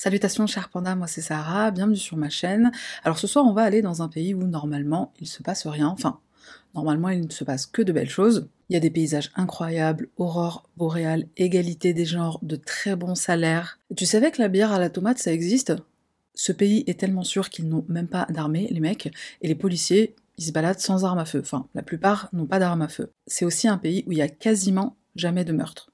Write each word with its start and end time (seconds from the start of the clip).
Salutations 0.00 0.46
chers 0.46 0.68
pandas, 0.68 0.94
moi 0.94 1.08
c'est 1.08 1.20
Sarah, 1.20 1.72
bienvenue 1.72 1.96
sur 1.96 2.16
ma 2.16 2.28
chaîne. 2.28 2.70
Alors 3.02 3.18
ce 3.18 3.26
soir 3.26 3.44
on 3.44 3.52
va 3.52 3.62
aller 3.62 3.82
dans 3.82 4.00
un 4.00 4.08
pays 4.08 4.32
où 4.32 4.44
normalement 4.44 5.12
il 5.20 5.26
se 5.26 5.42
passe 5.42 5.66
rien, 5.66 5.88
enfin 5.88 6.20
normalement 6.72 7.08
il 7.08 7.22
ne 7.22 7.32
se 7.32 7.42
passe 7.42 7.66
que 7.66 7.82
de 7.82 7.90
belles 7.90 8.08
choses. 8.08 8.48
Il 8.68 8.74
y 8.74 8.76
a 8.76 8.80
des 8.80 8.90
paysages 8.90 9.32
incroyables, 9.34 10.08
aurore 10.16 10.70
boréale, 10.76 11.26
égalité 11.36 11.94
des 11.94 12.04
genres, 12.04 12.38
de 12.42 12.54
très 12.54 12.94
bons 12.94 13.16
salaires. 13.16 13.80
tu 13.96 14.06
savais 14.06 14.30
que 14.30 14.40
la 14.40 14.46
bière 14.46 14.70
à 14.70 14.78
la 14.78 14.88
tomate 14.88 15.18
ça 15.18 15.32
existe? 15.32 15.72
Ce 16.32 16.52
pays 16.52 16.84
est 16.86 17.00
tellement 17.00 17.24
sûr 17.24 17.50
qu'ils 17.50 17.68
n'ont 17.68 17.84
même 17.88 18.06
pas 18.06 18.28
d'armée, 18.30 18.68
les 18.70 18.78
mecs, 18.78 19.10
et 19.42 19.48
les 19.48 19.56
policiers, 19.56 20.14
ils 20.36 20.44
se 20.44 20.52
baladent 20.52 20.78
sans 20.78 21.04
armes 21.04 21.18
à 21.18 21.24
feu. 21.24 21.40
Enfin, 21.40 21.66
la 21.74 21.82
plupart 21.82 22.28
n'ont 22.32 22.46
pas 22.46 22.60
d'armes 22.60 22.82
à 22.82 22.88
feu. 22.88 23.10
C'est 23.26 23.44
aussi 23.44 23.66
un 23.66 23.78
pays 23.78 24.04
où 24.06 24.12
il 24.12 24.18
y 24.18 24.22
a 24.22 24.28
quasiment 24.28 24.96
jamais 25.16 25.44
de 25.44 25.52
meurtre. 25.52 25.90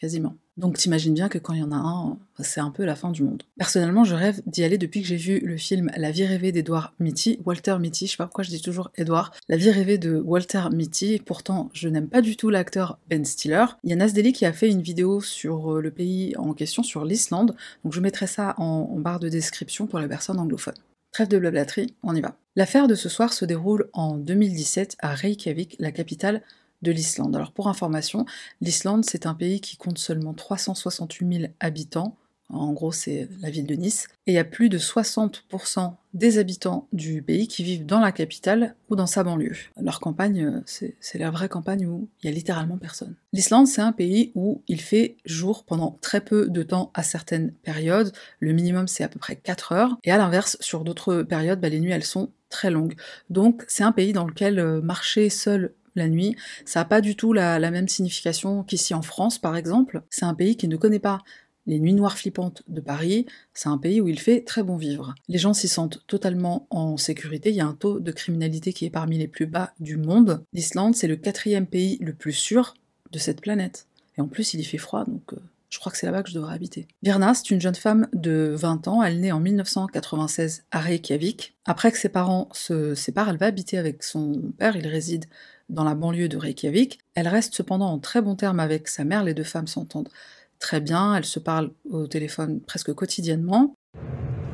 Quasiment. 0.00 0.34
Donc 0.56 0.78
t'imagines 0.78 1.12
bien 1.12 1.28
que 1.28 1.36
quand 1.36 1.52
il 1.52 1.60
y 1.60 1.62
en 1.62 1.72
a 1.72 1.76
un, 1.76 2.18
c'est 2.40 2.60
un 2.60 2.70
peu 2.70 2.86
la 2.86 2.96
fin 2.96 3.10
du 3.10 3.22
monde. 3.22 3.42
Personnellement, 3.58 4.02
je 4.02 4.14
rêve 4.14 4.40
d'y 4.46 4.64
aller 4.64 4.78
depuis 4.78 5.02
que 5.02 5.06
j'ai 5.06 5.16
vu 5.16 5.40
le 5.40 5.58
film 5.58 5.90
La 5.94 6.10
vie 6.10 6.24
rêvée 6.24 6.52
d'Edouard 6.52 6.94
Mitty, 7.00 7.38
Walter 7.44 7.76
Mitty, 7.78 8.06
je 8.06 8.12
sais 8.12 8.16
pas 8.16 8.24
pourquoi 8.24 8.42
je 8.42 8.48
dis 8.48 8.62
toujours 8.62 8.90
Edouard, 8.96 9.30
La 9.50 9.58
vie 9.58 9.70
rêvée 9.70 9.98
de 9.98 10.16
Walter 10.16 10.62
Mitty, 10.72 11.20
pourtant 11.24 11.68
je 11.74 11.86
n'aime 11.90 12.08
pas 12.08 12.22
du 12.22 12.38
tout 12.38 12.48
l'acteur 12.48 12.98
Ben 13.10 13.26
Stiller. 13.26 13.66
Il 13.84 13.90
y 13.90 13.92
a 13.92 13.96
Nasdeli 13.96 14.32
qui 14.32 14.46
a 14.46 14.54
fait 14.54 14.70
une 14.70 14.80
vidéo 14.80 15.20
sur 15.20 15.74
euh, 15.74 15.82
le 15.82 15.90
pays 15.90 16.34
en 16.38 16.54
question, 16.54 16.82
sur 16.82 17.04
l'Islande, 17.04 17.54
donc 17.84 17.92
je 17.92 18.00
mettrai 18.00 18.26
ça 18.26 18.54
en, 18.56 18.84
barre 18.98 19.20
de 19.20 19.28
description 19.28 19.86
pour 19.86 19.98
les 19.98 20.08
personnes 20.08 20.38
anglophones. 20.38 20.74
Trêve 21.12 21.28
de 21.28 21.38
blablaterie, 21.38 21.94
on 22.02 22.16
y 22.16 22.22
va. 22.22 22.36
L'affaire 22.56 22.88
de 22.88 22.94
ce 22.94 23.10
soir 23.10 23.34
se 23.34 23.44
déroule 23.44 23.90
en 23.92 24.16
2017 24.16 24.96
à 25.00 25.14
Reykjavik, 25.14 25.76
la 25.78 25.92
capitale 25.92 26.42
de 26.82 26.92
l'Islande. 26.92 27.36
Alors 27.36 27.52
pour 27.52 27.68
information, 27.68 28.24
l'Islande 28.60 29.04
c'est 29.04 29.26
un 29.26 29.34
pays 29.34 29.60
qui 29.60 29.76
compte 29.76 29.98
seulement 29.98 30.34
368 30.34 31.38
000 31.40 31.52
habitants, 31.60 32.16
en 32.48 32.72
gros 32.72 32.92
c'est 32.92 33.28
la 33.40 33.50
ville 33.50 33.66
de 33.66 33.74
Nice, 33.74 34.08
et 34.26 34.32
il 34.32 34.34
y 34.34 34.38
a 34.38 34.44
plus 34.44 34.68
de 34.68 34.78
60% 34.78 35.94
des 36.14 36.38
habitants 36.38 36.88
du 36.92 37.22
pays 37.22 37.46
qui 37.46 37.62
vivent 37.62 37.86
dans 37.86 38.00
la 38.00 38.10
capitale 38.10 38.74
ou 38.88 38.96
dans 38.96 39.06
sa 39.06 39.22
banlieue. 39.22 39.56
Leur 39.80 40.00
campagne, 40.00 40.62
c'est 40.66 41.18
la 41.18 41.30
vraie 41.30 41.48
campagne 41.48 41.86
où 41.86 42.08
il 42.22 42.26
y 42.26 42.32
a 42.32 42.34
littéralement 42.34 42.76
personne. 42.76 43.14
L'Islande 43.32 43.68
c'est 43.68 43.82
un 43.82 43.92
pays 43.92 44.32
où 44.34 44.62
il 44.66 44.80
fait 44.80 45.16
jour 45.24 45.64
pendant 45.64 45.98
très 46.00 46.20
peu 46.20 46.48
de 46.48 46.62
temps 46.62 46.90
à 46.94 47.02
certaines 47.02 47.52
périodes, 47.52 48.12
le 48.40 48.52
minimum 48.52 48.88
c'est 48.88 49.04
à 49.04 49.08
peu 49.08 49.18
près 49.18 49.36
4 49.36 49.72
heures, 49.72 49.96
et 50.04 50.10
à 50.10 50.18
l'inverse 50.18 50.56
sur 50.60 50.82
d'autres 50.82 51.22
périodes, 51.22 51.60
bah, 51.60 51.68
les 51.68 51.80
nuits 51.80 51.92
elles 51.92 52.04
sont 52.04 52.30
très 52.50 52.70
longues. 52.70 52.96
Donc 53.30 53.64
c'est 53.68 53.84
un 53.84 53.92
pays 53.92 54.12
dans 54.12 54.26
lequel 54.26 54.58
euh, 54.58 54.82
marcher 54.82 55.30
seul 55.30 55.72
la 55.94 56.08
nuit. 56.08 56.36
Ça 56.64 56.80
n'a 56.80 56.84
pas 56.84 57.00
du 57.00 57.16
tout 57.16 57.32
la, 57.32 57.58
même 57.70 57.88
signification 57.88 58.62
qu'ici 58.62 58.94
en 58.94 59.02
France, 59.02 59.38
par 59.38 59.56
exemple. 59.56 60.02
C'est 60.10 60.24
un 60.24 60.34
pays 60.34 60.56
qui 60.56 60.68
ne 60.68 60.76
connaît 60.76 60.98
pas 60.98 61.20
les 61.66 61.78
nuits 61.78 61.92
noires 61.92 62.16
flippantes 62.16 62.62
de 62.68 62.80
Paris, 62.80 63.26
c'est 63.54 63.68
un 63.68 63.78
pays 63.78 64.00
où 64.00 64.08
il 64.08 64.18
fait 64.18 64.42
très 64.42 64.62
bon 64.62 64.76
vivre. 64.76 65.14
Les 65.28 65.38
gens 65.38 65.52
s'y 65.52 65.68
sentent 65.68 66.02
totalement 66.06 66.66
en 66.70 66.96
sécurité, 66.96 67.50
il 67.50 67.56
y 67.56 67.60
a 67.60 67.66
un 67.66 67.74
taux 67.74 68.00
de 68.00 68.12
criminalité 68.12 68.72
qui 68.72 68.86
est 68.86 68.90
parmi 68.90 69.18
les 69.18 69.28
plus 69.28 69.46
bas 69.46 69.72
du 69.78 69.96
monde. 69.96 70.42
L'Islande, 70.52 70.96
c'est 70.96 71.06
le 71.06 71.16
quatrième 71.16 71.66
pays 71.66 71.98
le 72.00 72.14
plus 72.14 72.32
sûr 72.32 72.74
de 73.12 73.18
cette 73.18 73.40
planète. 73.40 73.86
Et 74.16 74.20
en 74.20 74.26
plus, 74.26 74.54
il 74.54 74.60
y 74.60 74.64
fait 74.64 74.78
froid, 74.78 75.04
donc 75.04 75.32
euh, 75.32 75.36
je 75.70 75.78
crois 75.78 75.92
que 75.92 75.98
c'est 75.98 76.06
là-bas 76.06 76.22
que 76.22 76.30
je 76.30 76.34
devrais 76.34 76.54
habiter. 76.54 76.88
Virna, 77.02 77.32
c'est 77.34 77.50
une 77.50 77.60
jeune 77.60 77.76
femme 77.76 78.08
de 78.12 78.52
20 78.56 78.88
ans, 78.88 79.02
elle 79.02 79.20
naît 79.20 79.32
en 79.32 79.40
1996 79.40 80.64
à 80.72 80.80
Reykjavik. 80.80 81.54
Après 81.64 81.92
que 81.92 81.98
ses 81.98 82.08
parents 82.08 82.48
se 82.52 82.94
séparent, 82.96 83.28
elle 83.28 83.38
va 83.38 83.46
habiter 83.46 83.78
avec 83.78 84.02
son 84.02 84.52
père, 84.58 84.76
il 84.76 84.86
réside 84.88 85.26
dans 85.70 85.84
la 85.84 85.94
banlieue 85.94 86.28
de 86.28 86.36
Reykjavik. 86.36 86.98
Elle 87.14 87.28
reste 87.28 87.54
cependant 87.54 87.90
en 87.90 87.98
très 87.98 88.20
bon 88.20 88.34
terme 88.36 88.60
avec 88.60 88.88
sa 88.88 89.04
mère, 89.04 89.24
les 89.24 89.34
deux 89.34 89.44
femmes 89.44 89.66
s'entendent 89.66 90.10
très 90.58 90.80
bien, 90.80 91.16
elles 91.16 91.24
se 91.24 91.38
parlent 91.38 91.72
au 91.90 92.06
téléphone 92.06 92.60
presque 92.60 92.92
quotidiennement. 92.92 93.74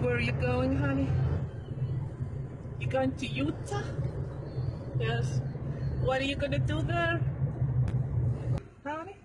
Where 0.02 0.14
are 0.14 0.20
you 0.20 0.32
going, 0.40 0.76
honey? 0.76 1.08
You 2.80 2.88
going 2.88 3.10
to 3.18 3.26
Utah? 3.26 3.82
Yes. 5.00 5.40
What 6.04 6.16
are 6.16 6.22
you 6.22 6.36
gonna 6.36 6.58
do 6.58 6.82
there? 6.82 7.18
Honey? 8.84 9.16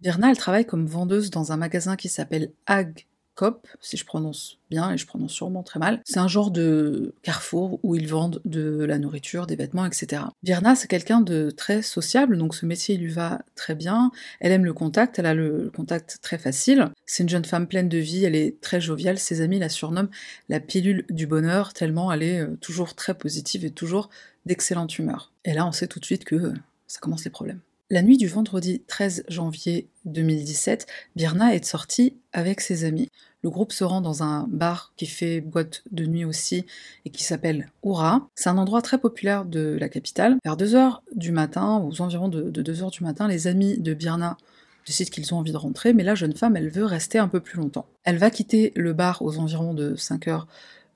Virna, 0.00 0.30
elle 0.30 0.36
travaille 0.36 0.66
comme 0.66 0.86
vendeuse 0.86 1.30
dans 1.30 1.52
un 1.52 1.56
magasin 1.56 1.96
qui 1.96 2.08
s'appelle 2.08 2.52
Ag 2.66 3.06
Cop, 3.36 3.68
si 3.82 3.98
je 3.98 4.04
prononce 4.06 4.58
bien, 4.70 4.92
et 4.92 4.96
je 4.96 5.06
prononce 5.06 5.32
sûrement 5.32 5.62
très 5.62 5.78
mal. 5.78 6.00
C'est 6.06 6.18
un 6.18 6.26
genre 6.26 6.50
de 6.50 7.14
carrefour 7.22 7.78
où 7.82 7.94
ils 7.94 8.08
vendent 8.08 8.40
de 8.46 8.82
la 8.84 8.98
nourriture, 8.98 9.46
des 9.46 9.56
vêtements, 9.56 9.84
etc. 9.84 10.22
Virna, 10.42 10.74
c'est 10.74 10.88
quelqu'un 10.88 11.20
de 11.20 11.50
très 11.50 11.82
sociable, 11.82 12.38
donc 12.38 12.54
ce 12.54 12.64
métier 12.64 12.96
lui 12.96 13.12
va 13.12 13.42
très 13.54 13.74
bien. 13.74 14.10
Elle 14.40 14.52
aime 14.52 14.64
le 14.64 14.72
contact, 14.72 15.18
elle 15.18 15.26
a 15.26 15.34
le 15.34 15.70
contact 15.76 16.18
très 16.22 16.38
facile. 16.38 16.88
C'est 17.04 17.22
une 17.22 17.28
jeune 17.28 17.44
femme 17.44 17.68
pleine 17.68 17.90
de 17.90 17.98
vie, 17.98 18.24
elle 18.24 18.34
est 18.34 18.60
très 18.60 18.80
joviale. 18.80 19.18
Ses 19.18 19.42
amis 19.42 19.58
la 19.58 19.68
surnomment 19.68 20.10
la 20.48 20.58
pilule 20.58 21.04
du 21.10 21.26
bonheur, 21.26 21.74
tellement 21.74 22.10
elle 22.10 22.22
est 22.22 22.40
euh, 22.40 22.56
toujours 22.60 22.94
très 22.94 23.14
positive 23.14 23.66
et 23.66 23.70
toujours 23.70 24.08
d'excellente 24.46 24.98
humeur. 24.98 25.32
Et 25.44 25.52
là, 25.52 25.66
on 25.66 25.72
sait 25.72 25.88
tout 25.88 26.00
de 26.00 26.06
suite 26.06 26.24
que 26.24 26.54
ça 26.86 27.00
commence 27.00 27.24
les 27.24 27.30
problèmes. 27.30 27.60
La 27.88 28.02
nuit 28.02 28.16
du 28.16 28.26
vendredi 28.26 28.82
13 28.88 29.26
janvier 29.28 29.88
2017, 30.06 30.88
Birna 31.14 31.54
est 31.54 31.64
sortie 31.64 32.16
avec 32.32 32.60
ses 32.60 32.82
amis. 32.82 33.08
Le 33.42 33.50
groupe 33.50 33.70
se 33.70 33.84
rend 33.84 34.00
dans 34.00 34.24
un 34.24 34.48
bar 34.48 34.92
qui 34.96 35.06
fait 35.06 35.40
boîte 35.40 35.84
de 35.92 36.04
nuit 36.04 36.24
aussi 36.24 36.66
et 37.04 37.10
qui 37.10 37.22
s'appelle 37.22 37.70
Oura. 37.84 38.28
C'est 38.34 38.48
un 38.48 38.58
endroit 38.58 38.82
très 38.82 38.98
populaire 38.98 39.44
de 39.44 39.76
la 39.78 39.88
capitale. 39.88 40.36
Vers 40.44 40.56
2h 40.56 40.98
du 41.14 41.30
matin, 41.30 41.76
aux 41.76 42.00
environs 42.00 42.28
de, 42.28 42.50
2h 42.50 42.90
du 42.90 43.04
matin, 43.04 43.28
les 43.28 43.46
amis 43.46 43.78
de 43.78 43.94
Birna 43.94 44.36
décident 44.84 45.10
qu'ils 45.10 45.32
ont 45.32 45.38
envie 45.38 45.52
de 45.52 45.56
rentrer, 45.56 45.92
mais 45.92 46.02
la 46.02 46.16
jeune 46.16 46.34
femme, 46.34 46.56
elle 46.56 46.70
veut 46.70 46.84
rester 46.84 47.20
un 47.20 47.28
peu 47.28 47.38
plus 47.38 47.56
longtemps. 47.56 47.86
Elle 48.02 48.18
va 48.18 48.30
quitter 48.30 48.72
le 48.74 48.94
bar 48.94 49.22
aux 49.22 49.38
environs 49.38 49.74
de 49.74 49.94
5h 49.94 50.46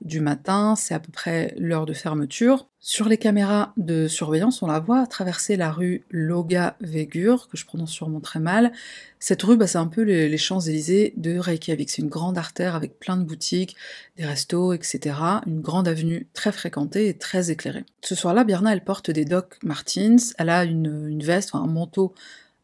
du 0.01 0.19
matin, 0.19 0.75
c'est 0.75 0.93
à 0.93 0.99
peu 0.99 1.11
près 1.11 1.53
l'heure 1.57 1.85
de 1.85 1.93
fermeture. 1.93 2.67
Sur 2.79 3.07
les 3.07 3.17
caméras 3.17 3.73
de 3.77 4.07
surveillance, 4.07 4.63
on 4.63 4.67
la 4.67 4.79
voit 4.79 5.05
traverser 5.05 5.55
la 5.55 5.71
rue 5.71 6.03
Loga 6.09 6.75
Vegur, 6.81 7.47
que 7.47 7.55
je 7.55 7.65
prononce 7.65 7.91
sûrement 7.91 8.19
très 8.19 8.39
mal. 8.39 8.71
Cette 9.19 9.43
rue, 9.43 9.55
bah, 9.55 9.67
c'est 9.67 9.77
un 9.77 9.87
peu 9.87 10.01
les, 10.01 10.37
Champs-Élysées 10.37 11.13
de 11.17 11.37
Reykjavik. 11.37 11.91
C'est 11.91 12.01
une 12.01 12.09
grande 12.09 12.39
artère 12.39 12.73
avec 12.73 12.97
plein 12.97 13.17
de 13.17 13.23
boutiques, 13.23 13.75
des 14.17 14.25
restos, 14.25 14.73
etc. 14.73 15.15
Une 15.45 15.61
grande 15.61 15.87
avenue 15.87 16.27
très 16.33 16.51
fréquentée 16.51 17.07
et 17.07 17.17
très 17.17 17.51
éclairée. 17.51 17.85
Ce 18.03 18.15
soir-là, 18.15 18.43
Birna, 18.43 18.73
elle 18.73 18.83
porte 18.83 19.11
des 19.11 19.25
Doc 19.25 19.59
Martens. 19.63 20.33
Elle 20.39 20.49
a 20.49 20.63
une, 20.63 21.07
une 21.07 21.23
veste, 21.23 21.51
un 21.53 21.67
manteau 21.67 22.15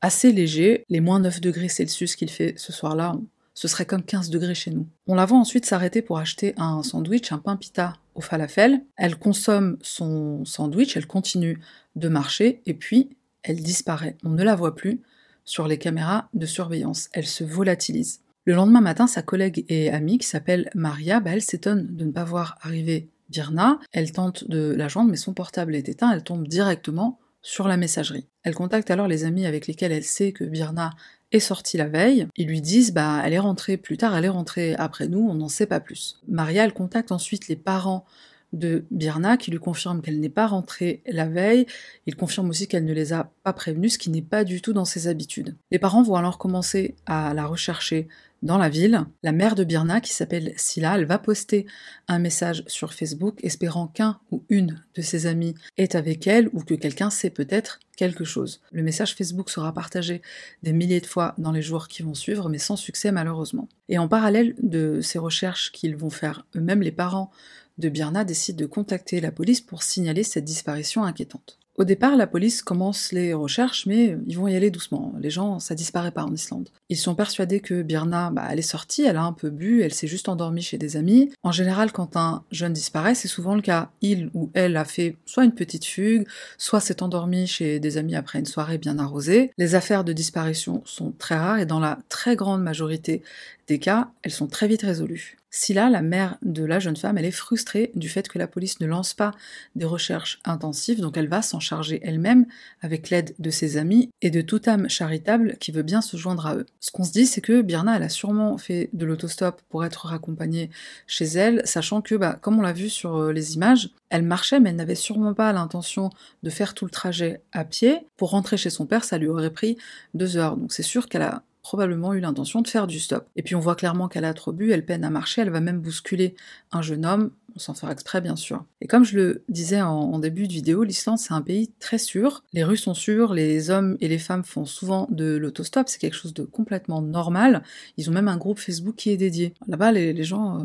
assez 0.02 0.32
léger. 0.32 0.84
Les 0.90 1.00
moins 1.00 1.20
9 1.20 1.42
degrés 1.42 1.70
Celsius 1.70 2.16
qu'il 2.16 2.32
fait 2.32 2.56
ce 2.58 2.74
soir-là, 2.74 3.16
ce 3.58 3.68
serait 3.68 3.88
comme 3.88 4.04
15 4.04 4.30
degrés 4.30 4.54
chez 4.54 4.70
nous. 4.70 4.86
On 5.08 5.16
la 5.16 5.26
voit 5.26 5.40
ensuite 5.40 5.66
s'arrêter 5.66 6.04
pour 6.04 6.20
acheter 6.20 6.54
un 6.58 6.84
sandwich, 6.84 7.32
un 7.32 7.40
pain 7.40 7.56
pita 7.56 7.94
au 8.14 8.22
falafel. 8.22 8.84
Elle 8.98 9.18
consomme 9.18 9.80
son 9.82 10.46
sandwich, 10.46 10.96
elle 10.96 11.08
continue 11.08 11.60
de 11.96 12.08
marcher, 12.08 12.62
et 12.68 12.76
puis 12.76 13.18
elle 13.42 13.64
disparaît. 13.64 14.16
On 14.24 14.30
ne 14.30 14.44
la 14.44 14.54
voit 14.54 14.76
plus 14.76 15.02
sur 15.44 15.68
les 15.68 15.80
caméras 15.80 16.30
de 16.36 16.46
surveillance. 16.46 17.10
Elle 17.14 17.26
se 17.26 17.44
volatilise. 17.44 18.20
Le 18.46 18.54
lendemain 18.54 18.80
matin, 18.80 19.08
sa 19.08 19.24
collègue 19.24 19.66
et 19.70 19.90
amie, 19.90 20.20
qui 20.20 20.28
s'appelle 20.28 20.70
Maria, 20.76 21.20
bah, 21.20 21.32
elle 21.34 21.42
s'étonne 21.42 21.96
de 21.96 22.06
ne 22.06 22.12
pas 22.12 22.26
voir 22.26 22.60
arriver 22.62 23.10
Virna. 23.32 23.80
Elle 23.92 24.12
tente 24.12 24.48
de 24.48 24.76
la 24.78 24.88
joindre, 24.88 25.10
mais 25.10 25.18
son 25.18 25.34
portable 25.34 25.74
est 25.74 25.90
éteint. 25.90 26.12
Elle 26.12 26.24
tombe 26.24 26.48
directement 26.48 27.18
sur 27.42 27.68
la 27.68 27.78
messagerie. 27.78 28.28
Elle 28.44 28.56
contacte 28.56 28.92
alors 28.92 29.08
les 29.08 29.24
amis 29.24 29.46
avec 29.46 29.68
lesquels 29.68 29.92
elle 29.92 30.04
sait 30.04 30.32
que 30.32 30.44
Birna 30.44 30.92
est 31.32 31.40
sortie 31.40 31.78
la 31.78 31.88
veille. 31.88 32.28
Ils 32.36 32.48
lui 32.48 32.62
disent 32.62 32.94
bah 32.94 33.22
elle 33.24 33.34
est 33.34 33.40
rentrée 33.40 33.78
plus 33.78 33.98
tard, 33.98 34.16
elle 34.16 34.26
est 34.26 34.30
rentrée 34.30 34.76
après 34.76 35.08
nous, 35.08 35.20
on 35.20 35.34
n'en 35.34 35.50
sait 35.50 35.66
pas 35.66 35.80
plus. 35.80 36.22
Maria 36.28 36.64
elle 36.64 36.74
contacte 36.74 37.12
ensuite 37.12 37.48
les 37.48 37.56
parents 37.56 38.06
de 38.54 38.86
Birna 38.92 39.38
qui 39.38 39.52
lui 39.52 39.60
confirment 39.60 40.02
qu'elle 40.02 40.20
n'est 40.20 40.30
pas 40.30 40.48
rentrée 40.48 41.02
la 41.06 41.28
veille. 41.28 41.66
Il 42.06 42.16
confirme 42.16 42.50
aussi 42.50 42.68
qu'elle 42.68 42.86
ne 42.86 42.94
les 42.94 43.14
a 43.14 43.32
pas 43.44 43.54
prévenus, 43.54 43.94
ce 43.94 43.98
qui 43.98 44.10
n'est 44.10 44.22
pas 44.22 44.44
du 44.44 44.62
tout 44.62 44.74
dans 44.74 44.86
ses 44.86 45.08
habitudes. 45.08 45.56
Les 45.72 45.80
parents 45.80 46.04
vont 46.04 46.16
alors 46.16 46.38
commencer 46.38 46.96
à 47.06 47.34
la 47.34 47.46
rechercher 47.46 48.08
dans 48.42 48.58
la 48.58 48.70
ville. 48.70 49.06
La 49.24 49.32
mère 49.32 49.56
de 49.56 49.64
Birna, 49.64 50.02
qui 50.02 50.14
s'appelle 50.14 50.54
Silla, 50.58 51.04
va 51.04 51.20
poster 51.20 51.66
un 52.08 52.20
message 52.20 52.64
sur 52.68 52.94
Facebook 52.94 53.40
espérant 53.44 53.88
qu'un 53.88 54.20
ou 54.32 54.44
une 54.50 54.84
de 54.96 55.02
ses 55.02 55.26
amis 55.26 55.56
est 55.78 55.96
avec 55.96 56.28
elle 56.28 56.50
ou 56.54 56.62
que 56.62 56.74
quelqu'un 56.74 57.10
sait 57.10 57.30
peut-être 57.30 57.80
quelque 57.96 58.24
chose. 58.24 58.62
Le 58.72 58.84
message 58.84 59.16
Facebook 59.16 59.50
sera 59.50 59.74
partagé 59.74 60.22
des 60.64 60.74
milliers 60.74 61.02
de 61.02 61.06
fois 61.06 61.34
dans 61.38 61.52
les 61.52 61.62
jours 61.62 61.88
qui 61.88 62.04
vont 62.04 62.14
suivre, 62.14 62.50
mais 62.50 62.60
sans 62.60 62.76
succès 62.76 63.12
malheureusement. 63.12 63.68
Et 63.90 63.98
en 63.98 64.08
parallèle 64.08 64.56
de 64.62 65.02
ces 65.02 65.20
recherches 65.20 65.72
qu'ils 65.72 65.96
vont 65.96 66.10
faire 66.10 66.46
eux-mêmes, 66.56 66.82
les 66.82 66.92
parents 66.92 67.32
de 67.78 67.90
Birna 67.90 68.24
décident 68.24 68.60
de 68.60 68.66
contacter 68.66 69.22
la 69.22 69.32
police 69.32 69.62
pour 69.62 69.84
signaler 69.84 70.24
cette 70.24 70.46
disparition 70.46 71.04
inquiétante. 71.04 71.60
Au 71.78 71.84
départ, 71.84 72.16
la 72.16 72.26
police 72.26 72.64
commence 72.64 73.12
les 73.12 73.34
recherches, 73.34 73.86
mais 73.86 74.18
ils 74.26 74.36
vont 74.36 74.48
y 74.48 74.56
aller 74.56 74.72
doucement. 74.72 75.14
Les 75.20 75.30
gens, 75.30 75.60
ça 75.60 75.76
disparaît 75.76 76.12
pas 76.12 76.24
en 76.24 76.34
Islande. 76.34 76.70
Ils 76.90 76.98
sont 76.98 77.16
persuadés 77.16 77.60
que 77.60 77.82
Birna, 77.82 78.32
bah, 78.32 78.48
elle 78.50 78.60
est 78.60 78.62
sortie, 78.62 79.04
elle 79.04 79.18
a 79.18 79.24
un 79.24 79.34
peu 79.34 79.50
bu, 79.50 79.82
elle 79.82 79.94
s'est 79.94 80.08
juste 80.08 80.30
endormie 80.30 80.62
chez 80.62 80.78
des 80.78 80.96
amis. 80.96 81.32
En 81.44 81.52
général, 81.52 81.92
quand 81.92 82.16
un 82.16 82.44
jeune 82.52 82.72
disparaît, 82.72 83.14
c'est 83.14 83.28
souvent 83.28 83.56
le 83.56 83.62
cas. 83.62 83.90
Il 84.02 84.30
ou 84.34 84.50
elle 84.54 84.78
a 84.78 84.86
fait 84.86 85.18
soit 85.26 85.44
une 85.44 85.54
petite 85.54 85.84
fugue, 85.84 86.26
soit 86.58 86.80
s'est 86.80 87.04
endormi 87.04 87.46
chez 87.46 87.80
des 87.80 87.98
amis 87.98 88.16
après 88.16 88.40
une 88.40 88.46
soirée 88.46 88.78
bien 88.78 89.00
arrosée. 89.00 89.52
Les 89.58 89.76
affaires 89.76 90.06
de 90.06 90.14
disparition 90.14 90.82
sont 90.86 91.12
très 91.12 91.36
rares 91.36 91.60
et 91.60 91.66
dans 91.66 91.82
la 91.82 92.00
très 92.08 92.38
grande 92.38 92.64
majorité 92.64 93.22
des 93.68 93.80
cas, 93.80 94.10
elles 94.24 94.32
sont 94.32 94.48
très 94.48 94.68
vite 94.68 94.84
résolues. 94.84 95.38
Silla, 95.50 95.90
la 95.90 96.02
mère 96.02 96.38
de 96.42 96.64
la 96.64 96.80
jeune 96.80 96.96
femme, 96.96 97.18
elle 97.18 97.26
est 97.26 97.32
frustrée 97.32 97.92
du 97.96 98.10
fait 98.10 98.28
que 98.28 98.38
la 98.38 98.48
police 98.48 98.80
ne 98.80 98.86
lance 98.86 99.14
pas 99.14 99.32
des 99.76 99.86
recherches 99.86 100.40
intensives, 100.46 101.00
donc 101.00 101.18
elle 101.18 101.30
va 101.30 101.42
s'en 101.42 101.60
charger 101.60 102.00
elle-même 102.04 102.46
avec 102.82 103.10
l'aide 103.10 103.34
de 103.40 103.50
ses 103.50 103.78
amis 103.78 104.10
et 104.22 104.30
de 104.30 104.42
toute 104.42 104.68
âme 104.68 104.90
charitable 104.90 105.58
qui 105.60 105.72
veut 105.72 105.84
bien 105.84 106.02
se 106.02 106.18
joindre 106.18 106.46
à 106.48 106.56
eux. 106.56 106.66
Ce 106.80 106.92
qu'on 106.92 107.04
se 107.04 107.12
dit, 107.12 107.26
c'est 107.26 107.42
que 107.42 107.62
Birna, 107.62 107.98
elle 107.98 108.04
a 108.04 108.10
sûrement 108.10 108.58
fait 108.58 108.90
de 108.94 109.06
l'autostop 109.06 109.62
pour 109.70 109.86
être 109.86 110.08
raccompagnée 110.08 110.70
chez 111.08 111.26
elle, 111.26 111.62
sachant 111.66 112.02
que, 112.02 112.16
bah, 112.16 112.38
comme 112.42 112.60
on 112.60 112.62
l'a 112.62 112.74
vu 112.74 112.90
sur 112.90 113.16
euh, 113.16 113.32
les 113.32 113.56
images, 113.56 113.90
elle 114.10 114.24
marchait, 114.24 114.60
mais 114.60 114.70
elle 114.70 114.76
n'avait 114.76 114.96
sûrement 114.96 115.34
pas 115.34 115.52
l'intention 115.54 116.10
de 116.44 116.50
faire 116.50 116.74
tout 116.74 116.86
le 116.86 116.92
trajet 116.92 117.42
à 117.52 117.66
pied. 117.66 118.00
Pour 118.16 118.32
rentrer 118.32 118.58
chez 118.58 118.70
son 118.70 118.86
père, 118.86 119.04
ça 119.04 119.18
lui 119.18 119.28
aurait 119.28 119.50
pris 119.50 119.78
deux 120.14 120.38
heures. 120.38 120.58
Donc 120.58 120.72
c'est 120.72 120.84
sûr 120.84 121.10
qu'elle 121.10 121.24
a 121.24 121.44
probablement 121.68 122.14
eu 122.14 122.22
l'intention 122.22 122.62
de 122.62 122.68
faire 122.70 122.88
du 122.88 122.98
stop. 122.98 123.28
Et 123.36 123.44
puis 123.44 123.54
on 123.54 123.60
voit 123.60 123.76
clairement 123.76 124.08
qu'elle 124.08 124.24
a 124.24 124.34
trop 124.34 124.54
bu, 124.54 124.72
elle 124.72 124.86
peine 124.86 125.04
à 125.04 125.10
marcher, 125.10 125.42
elle 125.42 125.50
va 125.50 125.60
même 125.60 125.82
bousculer 125.82 126.34
un 126.72 126.82
jeune 126.82 127.06
homme, 127.06 127.32
sans 127.58 127.74
faire 127.74 127.92
exprès 127.92 128.22
bien 128.22 128.36
sûr. 128.36 128.66
Et 128.82 128.88
comme 128.88 129.04
je 129.04 129.18
le 129.18 129.44
disais 129.50 129.82
en, 129.82 130.20
début 130.20 130.48
de 130.48 130.54
vidéo, 130.54 130.84
l'Islande 130.84 131.20
c'est 131.20 131.34
un 131.34 131.42
pays 131.42 131.72
très 131.80 131.98
sûr, 131.98 132.44
les 132.54 132.64
rues 132.64 132.78
sont 132.78 132.94
sûres, 132.94 133.34
les 133.34 133.70
hommes 133.70 133.98
et 134.00 134.08
les 134.08 134.18
femmes 134.18 134.44
font 134.44 134.66
souvent 134.66 135.08
de 135.12 135.36
l'autostop, 135.36 135.90
c'est 135.90 136.00
quelque 136.00 136.16
chose 136.16 136.34
de 136.34 136.44
complètement 136.44 137.02
normal, 137.02 137.64
ils 137.98 138.10
ont 138.10 138.14
même 138.14 138.28
un 138.28 138.38
groupe 138.38 138.60
Facebook 138.60 138.96
qui 138.96 139.10
est 139.12 139.18
dédié. 139.18 139.54
Là-bas 139.68 139.92
les, 139.92 140.24
gens... 140.24 140.60
Euh, 140.60 140.64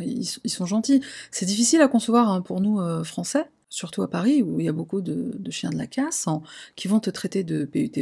ils, 0.00 0.24
sont 0.24 0.66
gentils. 0.66 1.02
C'est 1.30 1.46
difficile 1.46 1.80
à 1.80 1.88
concevoir 1.88 2.30
hein, 2.30 2.40
pour 2.40 2.60
nous 2.60 2.80
euh, 2.80 3.04
Français, 3.04 3.46
surtout 3.70 4.02
à 4.02 4.10
Paris, 4.10 4.42
où 4.42 4.60
il 4.60 4.66
y 4.66 4.68
a 4.68 4.72
beaucoup 4.72 5.00
de, 5.00 5.32
chiens 5.50 5.70
de 5.70 5.78
la 5.78 5.86
casse, 5.86 6.26
qui 6.76 6.88
vont 6.88 7.00
te 7.00 7.08
traiter 7.08 7.44
de 7.44 7.64
PUTE 7.64 8.00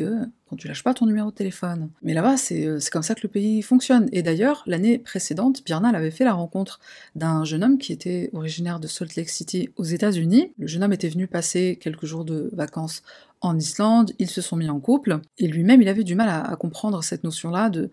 quand 0.48 0.56
tu 0.56 0.66
lâches 0.66 0.82
pas 0.82 0.94
ton 0.94 1.04
numéro 1.04 1.30
de 1.30 1.34
téléphone. 1.34 1.90
Mais 2.02 2.14
là-bas, 2.14 2.36
euh, 2.52 2.80
c'est 2.80 2.90
comme 2.90 3.02
ça 3.02 3.14
que 3.14 3.20
le 3.22 3.28
pays 3.28 3.60
fonctionne. 3.60 4.08
Et 4.12 4.22
d'ailleurs, 4.22 4.64
l'année 4.66 4.98
précédente, 4.98 5.62
Birna 5.64 5.90
avait 5.90 6.10
fait 6.10 6.24
la 6.24 6.32
rencontre 6.32 6.80
d'un 7.14 7.44
jeune 7.44 7.62
homme 7.62 7.78
qui 7.78 7.92
était 7.92 8.30
originaire 8.32 8.80
de 8.80 8.86
Salt 8.86 9.14
Lake 9.16 9.28
City 9.28 9.68
aux 9.76 9.84
États-Unis. 9.84 10.52
Le 10.58 10.66
jeune 10.66 10.82
homme 10.82 10.94
était 10.94 11.10
venu 11.10 11.26
passer 11.26 11.78
quelques 11.80 12.06
jours 12.06 12.24
de 12.24 12.48
vacances 12.54 13.02
en 13.40 13.56
Islande, 13.56 14.12
ils 14.18 14.28
se 14.28 14.40
sont 14.40 14.56
mis 14.56 14.68
en 14.68 14.80
couple, 14.80 15.20
et 15.38 15.46
lui-même, 15.46 15.80
il 15.80 15.88
avait 15.88 16.02
du 16.02 16.16
mal 16.16 16.28
à 16.28 16.56
comprendre 16.56 17.04
cette 17.04 17.22
notion-là 17.22 17.70
de 17.70 17.88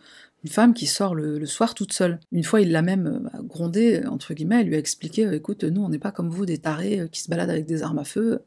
une 0.45 0.51
femme 0.51 0.73
qui 0.75 0.85
sort 0.85 1.15
le, 1.15 1.43
soir 1.47 1.73
toute 1.73 1.91
seule. 1.91 2.19
Une 2.31 2.43
fois, 2.43 2.61
il 2.61 2.71
l'a 2.71 2.83
même 2.83 3.07
euh, 3.07 3.19
bah, 3.19 3.39
grondée, 3.41 4.05
entre 4.05 4.35
guillemets, 4.35 4.61
elle 4.61 4.67
lui 4.67 4.75
a 4.75 4.77
expliqué 4.77 5.25
euh, 5.25 5.33
écoute, 5.33 5.63
nous, 5.63 5.81
on 5.81 5.89
n'est 5.89 5.97
pas 5.97 6.11
comme 6.11 6.29
vous, 6.29 6.45
des 6.45 6.59
tarés 6.59 6.99
euh, 6.99 7.07
qui 7.07 7.19
se 7.19 7.31
baladent 7.31 7.49
avec 7.49 7.65
des 7.65 7.81
armes 7.81 7.97
à 7.97 8.03
feu. 8.03 8.43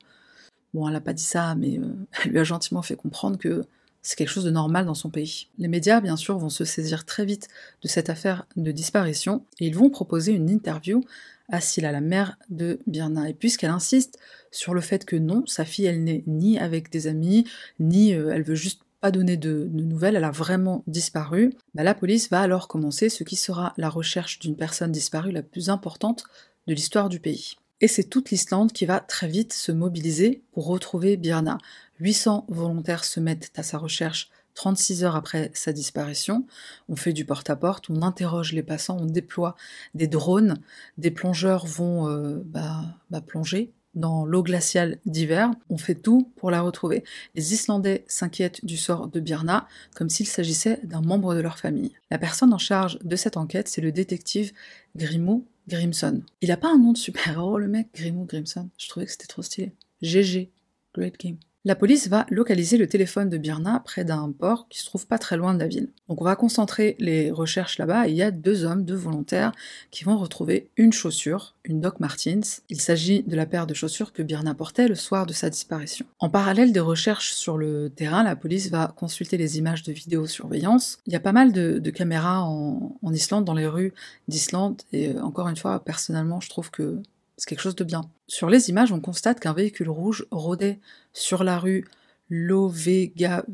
Bon, 0.75 0.87
elle 0.87 0.93
n'a 0.93 1.01
pas 1.01 1.13
dit 1.13 1.25
ça, 1.25 1.57
mais 1.57 1.81
elle 2.25 2.31
lui 2.31 2.39
a 2.39 2.45
gentiment 2.45 2.83
fait 2.83 2.95
comprendre 2.95 3.37
que 3.37 3.65
c'est 4.01 4.15
quelque 4.15 4.29
chose 4.29 4.45
de 4.45 4.53
normal 4.53 4.87
dans 4.87 4.95
son 4.95 5.11
pays. 5.11 5.49
Les 5.59 5.67
médias, 5.67 6.01
bien 6.01 6.15
sûr, 6.15 6.39
vont 6.39 6.51
se 6.51 6.65
saisir 6.65 7.05
très 7.05 7.25
vite 7.25 7.49
de 7.83 7.89
cette 7.89 8.11
affaire 8.11 8.47
de 8.55 8.71
disparition 8.71 9.45
et 9.59 9.67
ils 9.67 9.75
vont 9.75 9.91
proposer 9.91 10.31
une 10.31 10.49
interview 10.49 11.03
à 11.51 11.61
Silla, 11.61 11.91
la 11.91 12.01
mère 12.01 12.39
de 12.49 12.79
Birna. 12.87 13.29
Et 13.29 13.35
puisqu'elle 13.35 13.71
insiste 13.71 14.21
sur 14.53 14.73
le 14.73 14.83
fait 14.83 15.05
que 15.05 15.17
non, 15.17 15.45
sa 15.47 15.65
fille, 15.65 15.87
elle 15.87 16.05
n'est 16.05 16.23
ni 16.29 16.61
avec 16.61 16.93
des 16.93 17.09
amis, 17.09 17.45
ni 17.81 18.11
elle 18.11 18.45
veut 18.45 18.55
juste 18.55 18.83
pas 19.01 19.11
donné 19.11 19.37
de, 19.37 19.69
nouvelles, 19.73 20.17
elle 20.17 20.25
a 20.25 20.31
vraiment 20.31 20.83
disparu, 20.87 21.55
bah, 21.75 21.83
la 21.83 21.95
police 21.95 22.31
va 22.31 22.41
alors 22.41 22.69
commencer 22.69 23.09
ce 23.09 23.25
qui 23.25 23.37
sera 23.37 23.75
la 23.77 23.89
recherche 23.89 24.39
d'une 24.39 24.57
personne 24.57 24.93
disparue 24.93 25.33
la 25.33 25.43
plus 25.43 25.71
importante 25.71 26.25
de 26.67 26.75
l'histoire 26.75 27.09
du 27.09 27.21
pays. 27.21 27.57
Et 27.81 27.89
c'est 27.89 28.05
toute 28.05 28.31
l'Islande 28.31 28.73
qui 28.73 28.87
va 28.87 29.01
très 29.01 29.29
vite 29.29 29.53
se 29.53 29.71
mobiliser 29.71 30.43
pour 30.53 30.67
retrouver 30.67 31.17
Birna. 31.17 31.59
800 32.01 32.47
volontaires 32.49 33.05
se 33.05 33.21
mettent 33.21 33.53
à 33.57 33.63
sa 33.63 33.79
recherche 33.79 34.31
36 34.55 35.05
heures 35.05 35.15
après 35.15 35.53
sa 35.55 35.73
disparition. 35.73 36.45
On 36.89 36.97
fait 36.97 37.13
du 37.13 37.25
porte-à-porte, 37.25 37.91
on 37.91 38.03
interroge 38.03 38.53
les 38.53 38.65
passants, 38.65 38.99
on 39.01 39.07
déploie 39.07 39.55
des 39.95 40.09
drones, 40.09 40.61
des 40.97 41.13
plongeurs 41.13 41.65
vont 41.65 42.09
euh, 42.09 42.43
bah, 42.45 42.83
bah, 43.11 43.21
plonger 43.21 43.73
dans 43.99 44.25
l'eau 44.25 44.43
glaciale 44.43 44.99
d'hiver. 45.05 45.51
On 45.69 45.77
fait 45.77 45.95
tout 45.95 46.33
pour 46.37 46.51
la 46.51 46.63
retrouver. 46.63 47.05
Les 47.35 47.53
Islandais 47.53 48.05
s'inquiètent 48.07 48.65
du 48.65 48.77
sort 48.77 49.09
de 49.09 49.21
Birna 49.21 49.67
comme 49.95 50.09
s'il 50.09 50.27
s'agissait 50.27 50.81
d'un 50.85 51.03
membre 51.03 51.35
de 51.35 51.41
leur 51.41 51.59
famille. 51.59 51.93
La 52.11 52.19
personne 52.19 52.55
en 52.55 52.59
charge 52.59 52.99
de 53.01 53.17
cette 53.17 53.37
enquête, 53.37 53.69
c'est 53.69 53.81
le 53.81 53.93
détective 53.93 54.53
Grimou 54.97 55.45
Grimson. 55.69 56.23
Il 56.41 56.51
a 56.51 56.57
pas 56.57 56.71
un 56.73 56.79
nom 56.79 56.93
de 56.93 56.99
super-héros, 56.99 57.59
le 57.59 57.69
mec, 57.69 57.89
Grimou 57.95 58.25
Grimson? 58.25 58.69
Je 58.79 58.89
trouvais 58.89 59.07
que 59.07 59.13
c'était 59.13 59.27
trop 59.27 59.43
stylé. 59.43 59.73
GG. 60.01 60.51
Great 60.95 61.19
Game. 61.21 61.39
La 61.69 61.75
police 61.75 62.09
va 62.09 62.25
localiser 62.31 62.79
le 62.79 62.87
téléphone 62.87 63.29
de 63.29 63.37
Birna 63.37 63.83
près 63.85 64.03
d'un 64.03 64.33
port 64.33 64.69
qui 64.71 64.79
se 64.79 64.87
trouve 64.87 65.07
pas 65.07 65.19
très 65.19 65.37
loin 65.37 65.53
de 65.53 65.59
la 65.59 65.67
ville. 65.67 65.91
Donc 66.09 66.23
on 66.23 66.25
va 66.25 66.35
concentrer 66.35 66.97
les 66.99 67.31
recherches 67.31 67.77
là-bas 67.77 68.09
et 68.09 68.11
il 68.11 68.17
y 68.17 68.23
a 68.23 68.31
deux 68.31 68.65
hommes, 68.65 68.87
deux 68.87 68.95
volontaires 68.95 69.53
qui 69.91 70.03
vont 70.03 70.17
retrouver 70.17 70.71
une 70.79 70.95
chaussure, 70.95 71.57
une 71.65 71.83
Doc 71.83 72.01
Martens. 72.01 72.63
Il 72.71 72.81
s'agit 72.81 73.23
de 73.23 73.37
la 73.37 73.45
paire 73.45 73.67
de 73.67 73.75
chaussures 73.75 74.15
que 74.15 74.23
Birna 74.23 74.55
portait 74.55 74.89
le 74.89 74.95
soir 74.95 75.27
de 75.27 75.35
sa 75.35 75.51
disparition. 75.51 76.07
En 76.21 76.31
parallèle 76.31 76.73
des 76.73 76.81
recherches 76.81 77.35
sur 77.35 77.59
le 77.59 77.91
terrain, 77.91 78.23
la 78.23 78.35
police 78.35 78.71
va 78.71 78.95
consulter 78.97 79.37
les 79.37 79.59
images 79.59 79.83
de 79.83 79.93
vidéosurveillance. 79.93 81.01
Il 81.07 81.13
y 81.13 81.17
a 81.17 81.21
pas 81.21 81.33
mal 81.33 81.53
de, 81.53 81.91
caméras 81.91 82.45
en, 82.45 83.13
Islande, 83.13 83.45
dans 83.45 83.53
les 83.53 83.67
rues 83.67 83.93
d'Islande 84.27 84.81
et 84.95 85.11
euh, 85.11 85.21
encore 85.21 85.49
une 85.49 85.57
fois, 85.57 85.85
personnellement, 85.85 86.41
je 86.41 86.49
trouve 86.49 86.71
que 86.71 87.03
c'est 87.39 87.49
quelque 87.49 87.61
chose 87.61 87.77
de 87.77 87.85
bien. 87.85 88.03
Sur 88.27 88.51
les 88.51 88.69
images, 88.69 88.93
on 88.93 89.01
constate 89.01 89.41
qu'un 89.41 89.53
véhicule 89.55 89.89
rouge 89.89 90.27
rôdait 90.31 90.81
sur 91.13 91.45
la 91.45 91.59
rue 91.59 91.87
Lovgavegur, 92.31 93.45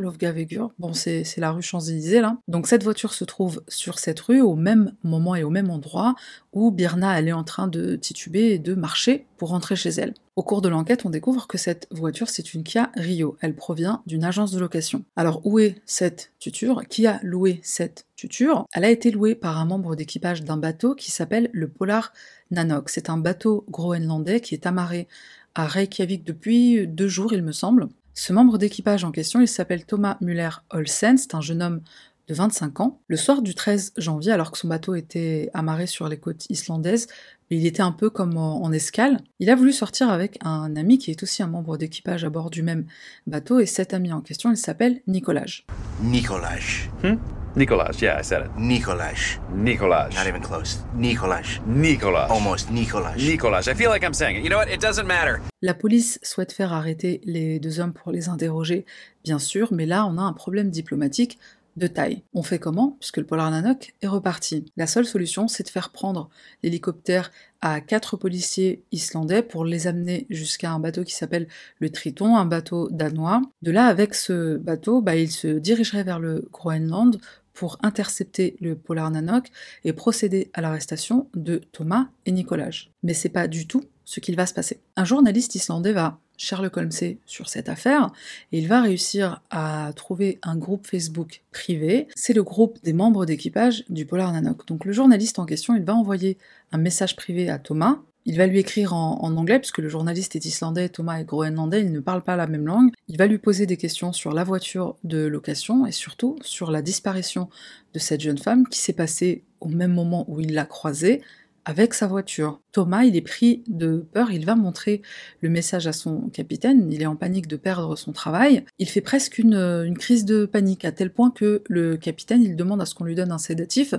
Lovgavegur, 0.00 0.72
bon 0.78 0.92
c'est 0.92 1.24
la 1.36 1.50
rue 1.50 1.62
Champs-Élysées 1.62 2.20
là. 2.20 2.38
Donc 2.48 2.66
cette 2.66 2.84
voiture 2.84 3.12
se 3.12 3.24
trouve 3.24 3.62
sur 3.68 3.98
cette 3.98 4.20
rue 4.20 4.40
au 4.40 4.54
même 4.54 4.94
moment 5.02 5.34
et 5.34 5.42
au 5.42 5.50
même 5.50 5.70
endroit 5.70 6.14
où 6.52 6.70
Birna 6.70 7.18
elle 7.18 7.28
est 7.28 7.32
en 7.32 7.44
train 7.44 7.66
de 7.66 7.96
tituber 7.96 8.52
et 8.52 8.58
de 8.58 8.74
marcher 8.74 9.26
pour 9.36 9.48
rentrer 9.48 9.74
chez 9.76 9.90
elle. 9.90 10.14
Au 10.36 10.42
cours 10.42 10.62
de 10.62 10.68
l'enquête, 10.68 11.04
on 11.04 11.10
découvre 11.10 11.46
que 11.46 11.58
cette 11.58 11.86
voiture 11.90 12.28
c'est 12.28 12.54
une 12.54 12.64
Kia 12.64 12.90
Rio, 12.94 13.36
elle 13.40 13.54
provient 13.54 14.02
d'une 14.06 14.24
agence 14.24 14.52
de 14.52 14.60
location. 14.60 15.04
Alors 15.16 15.40
où 15.44 15.58
est 15.58 15.76
cette 15.86 16.32
tuture? 16.38 16.82
Qui 16.88 17.06
a 17.06 17.20
loué 17.22 17.60
cette 17.62 18.06
tuture? 18.16 18.64
Elle 18.72 18.84
a 18.84 18.90
été 18.90 19.10
louée 19.10 19.34
par 19.34 19.58
un 19.58 19.64
membre 19.64 19.96
d'équipage 19.96 20.44
d'un 20.44 20.56
bateau 20.56 20.94
qui 20.94 21.10
s'appelle 21.10 21.50
le 21.52 21.68
Polar 21.68 22.12
Nanok. 22.50 22.90
C'est 22.90 23.10
un 23.10 23.16
bateau 23.16 23.64
groenlandais 23.68 24.40
qui 24.40 24.54
est 24.54 24.66
amarré 24.66 25.08
à 25.54 25.66
Reykjavik 25.66 26.24
depuis 26.24 26.86
deux 26.86 27.08
jours, 27.08 27.32
il 27.32 27.42
me 27.42 27.52
semble. 27.52 27.88
Ce 28.14 28.32
membre 28.32 28.58
d'équipage 28.58 29.04
en 29.04 29.10
question, 29.10 29.40
il 29.40 29.48
s'appelle 29.48 29.84
Thomas 29.84 30.16
Müller 30.20 30.50
Olsen, 30.70 31.18
c'est 31.18 31.34
un 31.34 31.40
jeune 31.40 31.62
homme 31.62 31.80
de 32.28 32.34
25 32.34 32.80
ans. 32.80 33.00
Le 33.08 33.16
soir 33.16 33.42
du 33.42 33.54
13 33.54 33.92
janvier, 33.96 34.32
alors 34.32 34.50
que 34.50 34.58
son 34.58 34.68
bateau 34.68 34.94
était 34.94 35.50
amarré 35.52 35.86
sur 35.86 36.08
les 36.08 36.16
côtes 36.16 36.46
islandaises, 36.48 37.08
il 37.50 37.66
était 37.66 37.82
un 37.82 37.92
peu 37.92 38.10
comme 38.10 38.36
en, 38.36 38.72
escale, 38.72 39.20
il 39.38 39.50
a 39.50 39.54
voulu 39.54 39.72
sortir 39.72 40.08
avec 40.08 40.38
un 40.42 40.74
ami 40.76 40.98
qui 40.98 41.10
est 41.10 41.22
aussi 41.22 41.42
un 41.42 41.46
membre 41.46 41.76
d'équipage 41.76 42.24
à 42.24 42.30
bord 42.30 42.50
du 42.50 42.62
même 42.62 42.86
bateau, 43.26 43.60
et 43.60 43.66
cet 43.66 43.94
ami 43.94 44.12
en 44.12 44.22
question, 44.22 44.50
il 44.50 44.56
s'appelle 44.56 45.02
Nicolas. 45.06 45.62
Nicolas. 46.02 46.58
Hmm? 47.02 47.16
Nicolas, 47.56 48.02
yeah, 48.02 48.18
I 48.18 48.22
said 48.22 48.42
it. 48.42 48.50
Nicolas. 48.58 49.38
Nicolas. 49.54 50.10
Not 50.12 50.26
even 50.26 50.42
close. 50.42 50.78
Nicolas. 50.96 51.60
Nicolas. 51.64 52.26
Almost 52.28 52.72
Nicolas. 52.72 53.16
Nicolas. 53.16 53.68
I 53.68 53.74
feel 53.74 53.90
like 53.90 54.02
I'm 54.02 54.12
saying 54.12 54.38
it. 54.38 54.42
You 54.42 54.48
know 54.50 54.58
what? 54.58 54.68
It 54.68 54.80
doesn't 54.80 55.06
matter. 55.06 55.40
La 55.62 55.72
police 55.72 56.18
souhaite 56.24 56.52
faire 56.52 56.72
arrêter 56.72 57.20
les 57.22 57.60
deux 57.60 57.78
hommes 57.78 57.92
pour 57.92 58.10
les 58.10 58.28
interroger, 58.28 58.86
bien 59.22 59.38
sûr, 59.38 59.72
mais 59.72 59.86
là, 59.86 60.04
on 60.04 60.18
a 60.18 60.22
un 60.22 60.32
problème 60.32 60.70
diplomatique 60.70 61.38
de 61.76 61.86
taille. 61.86 62.22
On 62.34 62.42
fait 62.42 62.58
comment? 62.58 62.96
Puisque 62.98 63.18
le 63.18 63.24
Polar 63.24 63.50
Nanok 63.52 63.94
est 64.02 64.06
reparti. 64.08 64.64
La 64.76 64.88
seule 64.88 65.06
solution, 65.06 65.46
c'est 65.46 65.64
de 65.64 65.68
faire 65.68 65.90
prendre 65.90 66.30
l'hélicoptère 66.64 67.30
à 67.60 67.80
quatre 67.80 68.16
policiers 68.16 68.82
islandais 68.92 69.42
pour 69.42 69.64
les 69.64 69.86
amener 69.86 70.26
jusqu'à 70.28 70.70
un 70.72 70.80
bateau 70.80 71.04
qui 71.04 71.14
s'appelle 71.14 71.46
le 71.78 71.90
Triton, 71.90 72.36
un 72.36 72.46
bateau 72.46 72.88
danois. 72.90 73.42
De 73.62 73.70
là, 73.70 73.86
avec 73.86 74.14
ce 74.14 74.56
bateau, 74.56 75.02
bah, 75.02 75.16
ils 75.16 75.30
se 75.30 75.46
dirigeraient 75.46 76.04
vers 76.04 76.18
le 76.18 76.48
Groenland 76.52 77.18
pour 77.54 77.78
intercepter 77.82 78.56
le 78.60 78.74
Polar 78.76 79.10
Nanok 79.10 79.48
et 79.84 79.92
procéder 79.92 80.50
à 80.52 80.60
l'arrestation 80.60 81.28
de 81.34 81.62
Thomas 81.72 82.08
et 82.26 82.32
Nicolas. 82.32 82.88
Mais 83.02 83.14
c'est 83.14 83.28
pas 83.28 83.48
du 83.48 83.66
tout 83.66 83.84
ce 84.04 84.20
qu'il 84.20 84.36
va 84.36 84.46
se 84.46 84.54
passer. 84.54 84.80
Un 84.96 85.04
journaliste 85.04 85.54
islandais 85.54 85.92
va 85.92 86.18
Sherlock 86.36 86.76
Holmes 86.76 86.90
sur 87.26 87.48
cette 87.48 87.68
affaire 87.68 88.10
et 88.52 88.58
il 88.58 88.68
va 88.68 88.82
réussir 88.82 89.42
à 89.50 89.92
trouver 89.94 90.38
un 90.42 90.56
groupe 90.56 90.86
Facebook 90.86 91.42
privé. 91.52 92.08
C'est 92.16 92.32
le 92.32 92.42
groupe 92.42 92.78
des 92.82 92.92
membres 92.92 93.24
d'équipage 93.24 93.84
du 93.88 94.04
Polar 94.04 94.32
Nanok. 94.32 94.66
Donc 94.66 94.84
le 94.84 94.92
journaliste 94.92 95.38
en 95.38 95.46
question, 95.46 95.76
il 95.76 95.84
va 95.84 95.94
envoyer 95.94 96.36
un 96.72 96.78
message 96.78 97.16
privé 97.16 97.48
à 97.48 97.58
Thomas 97.58 98.00
Il 98.26 98.38
va 98.38 98.46
lui 98.46 98.58
écrire 98.58 98.94
en, 98.94 99.36
anglais, 99.36 99.58
puisque 99.58 99.78
le 99.78 99.88
journaliste 99.88 100.34
est 100.34 100.44
islandais, 100.44 100.88
Thomas 100.88 101.18
est 101.18 101.24
groenlandais, 101.24 101.82
ils 101.82 101.92
ne 101.92 102.00
parlent 102.00 102.22
pas 102.22 102.36
la 102.36 102.46
même 102.46 102.66
langue. 102.66 102.92
Il 103.08 103.18
va 103.18 103.26
lui 103.26 103.38
poser 103.38 103.66
des 103.66 103.76
questions 103.76 104.12
sur 104.12 104.32
la 104.32 104.44
voiture 104.44 104.96
de 105.04 105.26
location 105.26 105.86
et 105.86 105.92
surtout 105.92 106.38
sur 106.42 106.70
la 106.70 106.80
disparition 106.80 107.48
de 107.92 107.98
cette 107.98 108.20
jeune 108.20 108.38
femme 108.38 108.66
qui 108.66 108.78
s'est 108.78 108.94
passée 108.94 109.44
au 109.60 109.68
même 109.68 109.92
moment 109.92 110.24
où 110.28 110.40
il 110.40 110.54
l'a 110.54 110.64
croisée, 110.64 111.22
avec 111.64 111.94
sa 111.94 112.06
voiture. 112.06 112.60
Thomas, 112.72 113.04
il 113.04 113.16
est 113.16 113.22
pris 113.22 113.62
de 113.68 114.06
peur, 114.12 114.30
il 114.30 114.44
va 114.44 114.54
montrer 114.54 115.02
le 115.40 115.48
message 115.48 115.86
à 115.86 115.92
son 115.92 116.28
capitaine, 116.28 116.92
il 116.92 117.02
est 117.02 117.06
en 117.06 117.16
panique 117.16 117.48
de 117.48 117.56
perdre 117.56 117.96
son 117.96 118.12
travail. 118.12 118.64
Il 118.78 118.88
fait 118.88 119.00
presque 119.00 119.38
une, 119.38 119.54
une 119.54 119.96
crise 119.96 120.24
de 120.24 120.44
panique, 120.44 120.84
à 120.84 120.92
tel 120.92 121.10
point 121.10 121.30
que 121.30 121.62
le 121.68 121.96
capitaine, 121.96 122.42
il 122.42 122.56
demande 122.56 122.82
à 122.82 122.86
ce 122.86 122.94
qu'on 122.94 123.04
lui 123.04 123.14
donne 123.14 123.32
un 123.32 123.38
sédatif. 123.38 123.94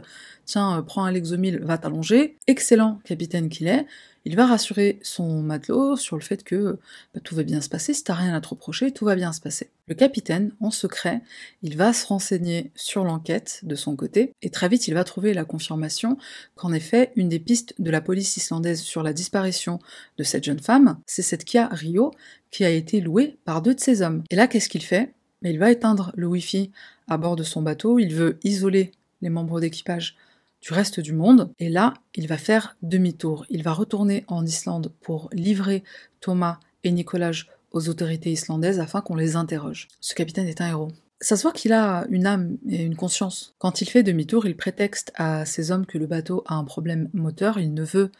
Tiens, 0.45 0.77
euh, 0.77 0.81
prends 0.81 1.05
un 1.05 1.11
Lexomil, 1.11 1.59
va 1.59 1.77
t'allonger. 1.77 2.37
Excellent 2.47 2.99
capitaine 3.03 3.49
qu'il 3.49 3.67
est. 3.67 3.85
Il 4.27 4.35
va 4.35 4.47
rassurer 4.47 4.97
son 5.03 5.43
matelot 5.43 5.97
sur 5.97 6.15
le 6.15 6.23
fait 6.23 6.43
que 6.43 6.79
bah, 7.13 7.19
tout 7.23 7.35
va 7.35 7.43
bien 7.43 7.61
se 7.61 7.69
passer, 7.69 7.93
si 7.93 8.03
t'as 8.03 8.15
rien 8.15 8.33
à 8.33 8.41
te 8.41 8.47
reprocher, 8.47 8.91
tout 8.91 9.05
va 9.05 9.15
bien 9.15 9.31
se 9.31 9.39
passer. 9.39 9.69
Le 9.87 9.93
capitaine, 9.93 10.51
en 10.59 10.71
secret, 10.71 11.21
il 11.61 11.77
va 11.77 11.93
se 11.93 12.07
renseigner 12.07 12.71
sur 12.73 13.03
l'enquête 13.03 13.59
de 13.61 13.75
son 13.75 13.95
côté, 13.95 14.33
et 14.41 14.49
très 14.49 14.67
vite 14.67 14.87
il 14.87 14.95
va 14.95 15.03
trouver 15.03 15.35
la 15.35 15.45
confirmation 15.45 16.17
qu'en 16.55 16.73
effet, 16.73 17.11
une 17.15 17.29
des 17.29 17.39
pistes 17.39 17.75
de 17.77 17.91
la 17.91 18.01
police 18.01 18.35
islandaise 18.37 18.81
sur 18.81 19.03
la 19.03 19.13
disparition 19.13 19.79
de 20.17 20.23
cette 20.23 20.43
jeune 20.43 20.59
femme, 20.59 20.97
c'est 21.05 21.21
cette 21.21 21.45
Kia 21.45 21.67
Rio 21.67 22.11
qui 22.49 22.65
a 22.65 22.71
été 22.71 23.01
louée 23.01 23.37
par 23.45 23.61
deux 23.61 23.75
de 23.75 23.79
ses 23.79 24.01
hommes. 24.01 24.23
Et 24.31 24.35
là, 24.35 24.47
qu'est-ce 24.47 24.69
qu'il 24.69 24.83
fait? 24.83 25.13
Il 25.43 25.59
va 25.59 25.69
éteindre 25.69 26.11
le 26.15 26.25
Wi-Fi 26.25 26.71
à 27.07 27.17
bord 27.17 27.35
de 27.35 27.43
son 27.43 27.61
bateau, 27.61 27.99
il 27.99 28.15
veut 28.15 28.39
isoler 28.43 28.91
les 29.21 29.29
membres 29.29 29.59
d'équipage 29.59 30.15
du 30.65 30.73
reste 30.73 30.99
du 30.99 31.13
monde. 31.13 31.51
Et 31.59 31.69
là, 31.69 31.93
il 32.15 32.27
va 32.27 32.37
faire 32.37 32.75
demi-tour. 32.81 33.45
Il 33.49 33.61
va 33.63 33.71
retourner 33.71 34.25
en 34.27 34.45
Islande 34.45 34.91
pour 35.01 35.29
livrer 35.31 35.83
Thomas 36.21 36.59
et 36.83 36.91
Nicolas 36.91 37.31
aux 37.71 37.89
autorités 37.89 38.31
islandaises 38.31 38.79
afin 38.79 39.01
qu'on 39.01 39.15
les 39.15 39.35
interroge. 39.35 39.87
Ce 40.01 40.15
capitaine 40.15 40.47
est 40.47 40.61
un 40.61 40.69
héros. 40.69 40.91
Ça 41.21 41.37
se 41.37 41.43
voit 41.43 41.51
qu'il 41.51 41.71
a 41.71 42.05
une 42.09 42.25
âme 42.25 42.57
et 42.67 42.83
une 42.83 42.95
conscience. 42.95 43.53
Quand 43.59 43.81
il 43.81 43.89
fait 43.89 44.03
demi-tour, 44.03 44.47
il 44.47 44.57
prétexte 44.57 45.11
à 45.15 45.45
ses 45.45 45.71
hommes 45.71 45.85
que 45.85 45.97
le 45.97 46.07
bateau 46.07 46.43
a 46.47 46.55
un 46.55 46.63
problème 46.63 47.09
moteur, 47.13 47.59
il 47.59 47.73
ne 47.73 47.83
veut 47.83 48.11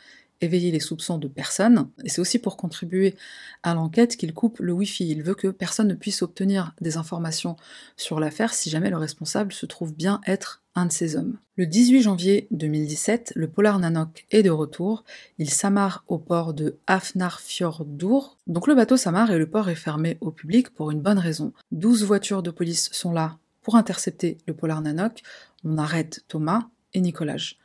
éveiller 0.42 0.72
les 0.72 0.80
soupçons 0.80 1.18
de 1.18 1.28
personne, 1.28 1.90
et 2.04 2.10
c'est 2.10 2.22
aussi 2.22 2.40
pour 2.40 2.58
contribuer 2.58 3.16
à 3.64 3.74
l'enquête 3.74 4.18
qu'il 4.18 4.34
coupe 4.34 4.60
le 4.60 4.74
Wi-Fi. 4.74 5.10
Il 5.10 5.24
veut 5.24 5.36
que 5.36 5.48
personne 5.48 5.88
ne 5.88 5.94
puisse 5.94 6.22
obtenir 6.22 6.74
des 6.82 6.98
informations 6.98 7.56
sur 7.98 8.20
l'affaire 8.20 8.54
si 8.54 8.70
jamais 8.70 8.90
le 8.90 8.98
responsable 8.98 9.54
se 9.54 9.66
trouve 9.66 9.94
bien 9.94 10.22
être 10.26 10.62
un 10.76 10.86
de 10.86 10.92
ses 10.92 11.16
hommes. 11.16 11.38
Le 11.56 11.66
18 11.66 12.02
janvier 12.02 12.48
2017, 12.52 13.34
le 13.36 13.48
Polar 13.48 13.80
Nanok 13.80 14.26
est 14.32 14.44
de 14.44 14.50
retour. 14.50 15.06
Il 15.38 15.50
s'amarre 15.50 16.04
au 16.08 16.18
port 16.18 16.54
de 16.54 16.78
Hafnarfjordur. 16.88 18.38
Donc 18.48 18.68
le 18.68 18.76
bateau 18.76 18.98
s'amarre 18.98 19.32
et 19.32 19.38
le 19.38 19.50
port 19.50 19.70
est 19.70 19.76
fermé 19.76 20.18
au 20.20 20.32
public 20.32 20.70
pour 20.70 20.92
une 20.92 21.02
bonne 21.02 21.20
raison. 21.20 21.54
12 21.72 22.04
voitures 22.04 22.44
de 22.44 22.52
police 22.52 22.90
sont 22.92 23.14
là 23.14 23.38
pour 23.62 23.76
intercepter 23.76 24.38
le 24.48 24.54
Polar 24.54 24.82
Nanok. 24.82 25.22
On 25.64 25.78
arrête 25.78 26.26
Thomas 26.28 26.68
et 26.94 27.00
Nicolas. 27.00 27.56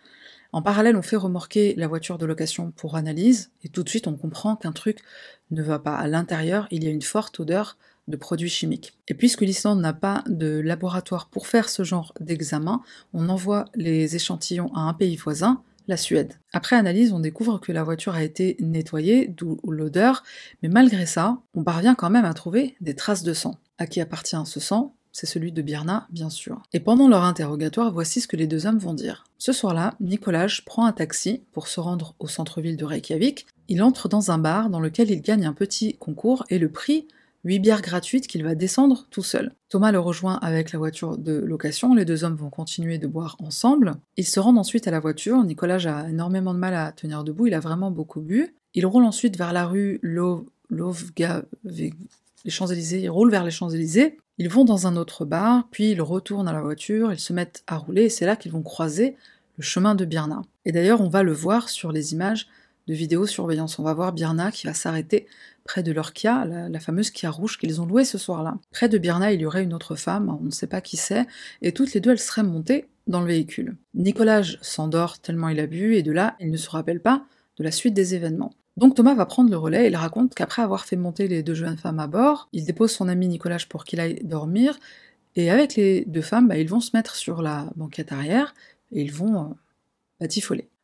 En 0.52 0.62
parallèle, 0.62 0.97
on 0.97 1.02
fait 1.02 1.16
remorquer 1.16 1.75
la 1.76 1.87
voiture 1.87 2.19
de 2.19 2.26
location 2.26 2.73
pour 2.73 2.97
analyse, 2.97 3.50
et 3.62 3.69
tout 3.69 3.83
de 3.83 3.88
suite 3.88 4.07
on 4.09 4.16
comprend 4.16 4.57
qu'un 4.57 4.73
truc 4.73 4.99
ne 5.50 5.62
va 5.62 5.78
pas. 5.78 5.95
À 5.95 6.09
l'intérieur, 6.09 6.66
il 6.71 6.85
y 6.85 6.88
a 6.88 6.90
une 6.90 7.02
forte 7.02 7.38
odeur 7.40 7.76
de 8.09 8.16
produits 8.16 8.49
chimiques. 8.49 8.95
Et 9.09 9.14
puisque 9.14 9.42
l'Islande 9.42 9.80
n'a 9.80 9.92
pas 9.92 10.25
de 10.26 10.59
laboratoire 10.59 11.28
pour 11.28 11.47
faire 11.47 11.69
ce 11.69 11.85
genre 11.85 12.12
d'examen, 12.19 12.83
on 13.12 13.28
envoie 13.28 13.66
les 13.75 14.16
échantillons 14.16 14.75
à 14.75 14.80
un 14.80 14.95
pays 14.95 15.16
voisin, 15.16 15.62
la 15.87 15.97
Suède. 15.97 16.35
Après 16.52 16.76
analyse, 16.76 17.12
on 17.12 17.21
découvre 17.21 17.59
que 17.59 17.73
la 17.73 17.83
voiture 17.83 18.14
a 18.14 18.23
été 18.23 18.57
nettoyée, 18.61 19.28
d'où 19.28 19.61
l'odeur, 19.64 20.25
mais 20.62 20.69
malgré 20.69 21.07
ça, 21.07 21.38
on 21.54 21.64
parvient 21.64 21.95
quand 21.95 22.11
même 22.11 22.25
à 22.25 22.35
trouver 22.35 22.76
des 22.80 22.95
traces 22.95 23.23
de 23.23 23.33
sang. 23.33 23.59
À 23.78 23.87
qui 23.87 24.00
appartient 24.00 24.37
ce 24.45 24.61
sang? 24.61 24.95
C'est 25.12 25.26
celui 25.26 25.52
de 25.52 25.62
Birna, 25.62 26.07
bien 26.11 26.31
sûr. 26.31 26.62
Et 26.73 26.81
pendant 26.81 27.09
leur 27.09 27.25
interrogatoire, 27.25 27.93
voici 27.93 28.21
ce 28.21 28.29
que 28.29 28.37
les 28.37 28.47
deux 28.47 28.67
hommes 28.67 28.79
vont 28.79 28.95
dire. 28.95 29.25
Ce 29.38 29.52
soir-là, 29.52 29.95
Nicolas 30.00 30.61
prend 30.64 30.87
un 30.87 30.93
taxi 30.93 31.43
pour 31.52 31.69
se 31.69 31.81
rendre 31.81 32.14
au 32.19 32.29
centre-ville 32.29 32.76
de 32.76 32.85
Reykjavik. 32.85 33.47
Il 33.69 33.83
entre 33.83 34.09
dans 34.09 34.31
un 34.31 34.38
bar 34.38 34.71
dans 34.71 34.81
lequel 34.81 35.11
il 35.11 35.23
gagne 35.23 35.47
un 35.47 35.52
petit 35.52 35.97
concours 35.97 36.45
et 36.50 36.59
le 36.59 36.71
prix 36.71 37.07
8 37.45 37.59
bières 37.59 37.83
gratuites 37.83 38.26
qu'il 38.26 38.45
va 38.45 38.55
descendre 38.55 39.07
tout 39.11 39.23
seul. 39.23 39.55
Thomas 39.69 39.93
le 39.93 39.99
rejoint 39.99 40.38
avec 40.43 40.73
la 40.73 40.79
voiture 40.79 41.17
de 41.17 41.33
location, 41.33 41.95
les 41.95 42.05
deux 42.05 42.25
hommes 42.25 42.37
vont 42.37 42.50
continuer 42.50 42.99
de 42.99 43.07
boire 43.07 43.37
ensemble. 43.38 43.95
Ils 44.17 44.26
se 44.26 44.40
rendent 44.40 44.59
ensuite 44.59 44.87
à 44.88 44.90
la 44.90 45.00
voiture, 45.00 45.43
Nicolas 45.45 45.87
a 45.87 46.09
énormément 46.09 46.52
de 46.52 46.59
mal 46.59 46.75
à 46.75 46.93
tenir 46.93 47.25
debout, 47.25 47.47
il 47.47 47.55
a 47.55 47.61
vraiment 47.61 47.90
beaucoup 47.90 48.21
bu. 48.21 48.55
Il 48.75 48.87
roule 48.87 49.05
ensuite 49.05 49.37
vers 49.37 49.52
la 49.52 49.67
rue. 49.67 50.00
Les 52.44 52.50
Champs-Élysées, 52.50 53.00
il 53.00 53.11
roule 53.11 53.30
vers 53.30 53.44
les 53.44 53.50
Champs-Élysées, 53.50 54.18
ils 54.38 54.49
vont 54.49 54.64
dans 54.64 54.87
un 54.87 54.97
autre 54.97 55.25
bar, 55.25 55.68
puis 55.70 55.90
ils 55.90 56.00
retournent 56.00 56.49
à 56.49 56.52
la 56.52 56.62
voiture, 56.62 57.12
ils 57.12 57.20
se 57.20 57.32
mettent 57.32 57.62
à 57.66 57.76
rouler, 57.76 58.04
et 58.04 58.09
c'est 58.09 58.26
là 58.26 58.37
qu'ils 58.37 58.52
vont 58.52 58.62
croiser 58.62 59.16
le 59.59 59.62
chemin 59.62 59.94
de 59.94 60.04
Birna. 60.04 60.42
Et 60.64 60.73
d'ailleurs, 60.73 61.02
on 61.02 61.09
va 61.09 61.23
le 61.23 61.32
voir 61.32 61.68
sur 61.68 61.92
les 61.92 62.14
images 62.14 62.49
de 62.88 62.94
vidéosurveillance. 62.94 63.78
On 63.78 63.82
va 63.82 63.92
voir 63.92 64.12
Birna 64.12 64.50
qui 64.50 64.66
va 64.66 64.75
s'arrêter 64.75 65.26
près 65.64 65.82
de 65.82 65.92
leur 65.92 66.12
Kia, 66.12 66.44
la, 66.47 66.80
fameuse 66.80 67.11
Kia 67.11 67.30
rouge 67.30 67.59
qu'ils 67.59 67.80
ont 67.80 67.87
louée 67.87 68.04
ce 68.04 68.18
soir-là. 68.18 68.56
Près 68.73 68.88
de 68.88 68.99
Birna, 68.99 69.32
il 69.32 69.40
y 69.40 69.47
aurait 69.47 69.62
une 69.62 69.75
autre 69.75 69.94
femme, 69.94 70.37
on 70.40 70.44
ne 70.44 70.50
sait 70.50 70.66
pas 70.66 70.80
qui 70.80 70.97
c'est, 70.97 71.26
et 71.62 71.73
toutes 71.73 71.92
les 71.92 72.00
deux, 72.00 72.12
elles 72.12 72.18
seraient 72.18 72.42
montées 72.42 72.87
dans 73.06 73.20
le 73.20 73.26
véhicule. 73.26 73.76
Nicolas 73.94 74.42
s'endort 74.62 75.18
tellement 75.18 75.49
il 75.50 75.61
a 75.61 75.66
bu, 75.66 75.97
et 75.97 76.02
de 76.02 76.12
là, 76.12 76.37
il 76.40 76.50
ne 76.50 76.56
se 76.56 76.70
rappelle 76.70 77.00
pas 77.00 77.25
de 77.59 77.64
la 77.64 77.70
suite 77.70 77.94
des 77.94 78.14
événements. 78.14 78.54
Donc 78.81 78.95
Thomas 78.95 79.15
va 79.15 79.27
prendre 79.27 79.51
le 79.51 79.59
relais 79.59 79.85
et 79.85 79.89
il 79.89 79.97
raconte 79.97 80.35
qu'après 80.35 80.63
avoir 80.63 80.87
fait 80.87 80.97
monter 80.97 81.29
les 81.29 81.43
deux 81.43 81.55
jeunes 81.55 81.77
femmes 81.77 82.01
à 82.01 82.07
bord, 82.07 82.49
il 82.55 82.65
dépose 82.65 82.91
son 82.91 83.09
ami 83.09 83.29
Nicolas 83.29 83.59
pour 83.69 83.85
qu'il 83.85 84.01
aille 84.01 84.21
dormir, 84.25 84.79
et 85.37 85.51
avec 85.51 85.77
les 85.77 86.05
deux 86.07 86.23
femmes, 86.23 86.49
bah, 86.49 86.57
ils 86.57 86.69
vont 86.69 86.81
se 86.81 86.97
mettre 86.97 87.15
sur 87.15 87.43
la 87.43 87.71
banquette 87.77 88.11
arrière 88.11 88.55
et 88.91 89.03
ils 89.03 89.13
vont 89.13 89.55
euh. 90.23 90.27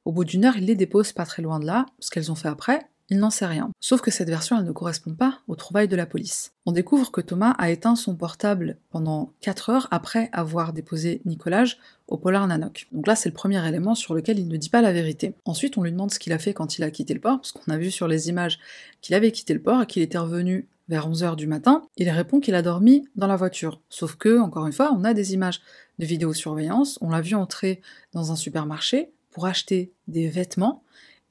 Au 0.04 0.12
bout 0.12 0.24
d'une 0.24 0.44
heure, 0.44 0.56
il 0.58 0.66
les 0.66 0.76
dépose 0.76 1.12
pas 1.12 1.24
très 1.24 1.42
loin 1.42 1.58
de 1.58 1.66
là, 1.66 1.86
ce 1.98 2.10
qu'elles 2.10 2.30
ont 2.30 2.36
fait 2.36 2.48
après, 2.48 2.86
il 3.08 3.18
n'en 3.18 3.30
sait 3.30 3.46
rien. 3.46 3.70
Sauf 3.80 4.00
que 4.00 4.10
cette 4.10 4.28
version, 4.28 4.58
elle 4.58 4.64
ne 4.64 4.72
correspond 4.72 5.14
pas 5.14 5.40
au 5.48 5.54
trouvailles 5.54 5.88
de 5.88 5.96
la 5.96 6.06
police. 6.06 6.52
On 6.64 6.72
découvre 6.72 7.10
que 7.10 7.20
Thomas 7.20 7.54
a 7.58 7.70
éteint 7.70 7.96
son 7.96 8.16
portable 8.16 8.78
pendant 8.90 9.32
4 9.40 9.70
heures 9.70 9.88
après 9.90 10.28
avoir 10.32 10.72
déposé 10.72 11.22
Nicolas 11.24 11.76
au 12.08 12.16
Polar 12.16 12.46
Nanok. 12.46 12.88
Donc 12.92 13.06
là, 13.06 13.16
c'est 13.16 13.28
le 13.28 13.34
premier 13.34 13.66
élément 13.66 13.94
sur 13.94 14.14
lequel 14.14 14.38
il 14.38 14.48
ne 14.48 14.56
dit 14.56 14.70
pas 14.70 14.82
la 14.82 14.92
vérité. 14.92 15.34
Ensuite, 15.44 15.78
on 15.78 15.82
lui 15.82 15.92
demande 15.92 16.12
ce 16.12 16.18
qu'il 16.18 16.32
a 16.32 16.38
fait 16.38 16.54
quand 16.54 16.78
il 16.78 16.84
a 16.84 16.90
quitté 16.90 17.14
le 17.14 17.20
port, 17.20 17.38
parce 17.38 17.52
qu'on 17.52 17.72
a 17.72 17.78
vu 17.78 17.90
sur 17.90 18.08
les 18.08 18.28
images 18.28 18.58
qu'il 19.00 19.14
avait 19.14 19.32
quitté 19.32 19.54
le 19.54 19.62
port 19.62 19.82
et 19.82 19.86
qu'il 19.86 20.02
était 20.02 20.18
revenu 20.18 20.68
vers 20.88 21.08
11h 21.08 21.36
du 21.36 21.46
matin. 21.46 21.82
Il 21.96 22.08
répond 22.10 22.40
qu'il 22.40 22.54
a 22.54 22.62
dormi 22.62 23.08
dans 23.16 23.26
la 23.26 23.36
voiture. 23.36 23.80
Sauf 23.88 24.16
que, 24.16 24.38
encore 24.38 24.66
une 24.66 24.72
fois, 24.72 24.92
on 24.96 25.04
a 25.04 25.14
des 25.14 25.34
images 25.34 25.60
de 25.98 26.06
vidéosurveillance, 26.06 26.98
on 27.00 27.10
l'a 27.10 27.20
vu 27.20 27.34
entrer 27.34 27.80
dans 28.12 28.30
un 28.32 28.36
supermarché 28.36 29.10
pour 29.30 29.46
acheter 29.46 29.92
des 30.08 30.28
vêtements 30.28 30.82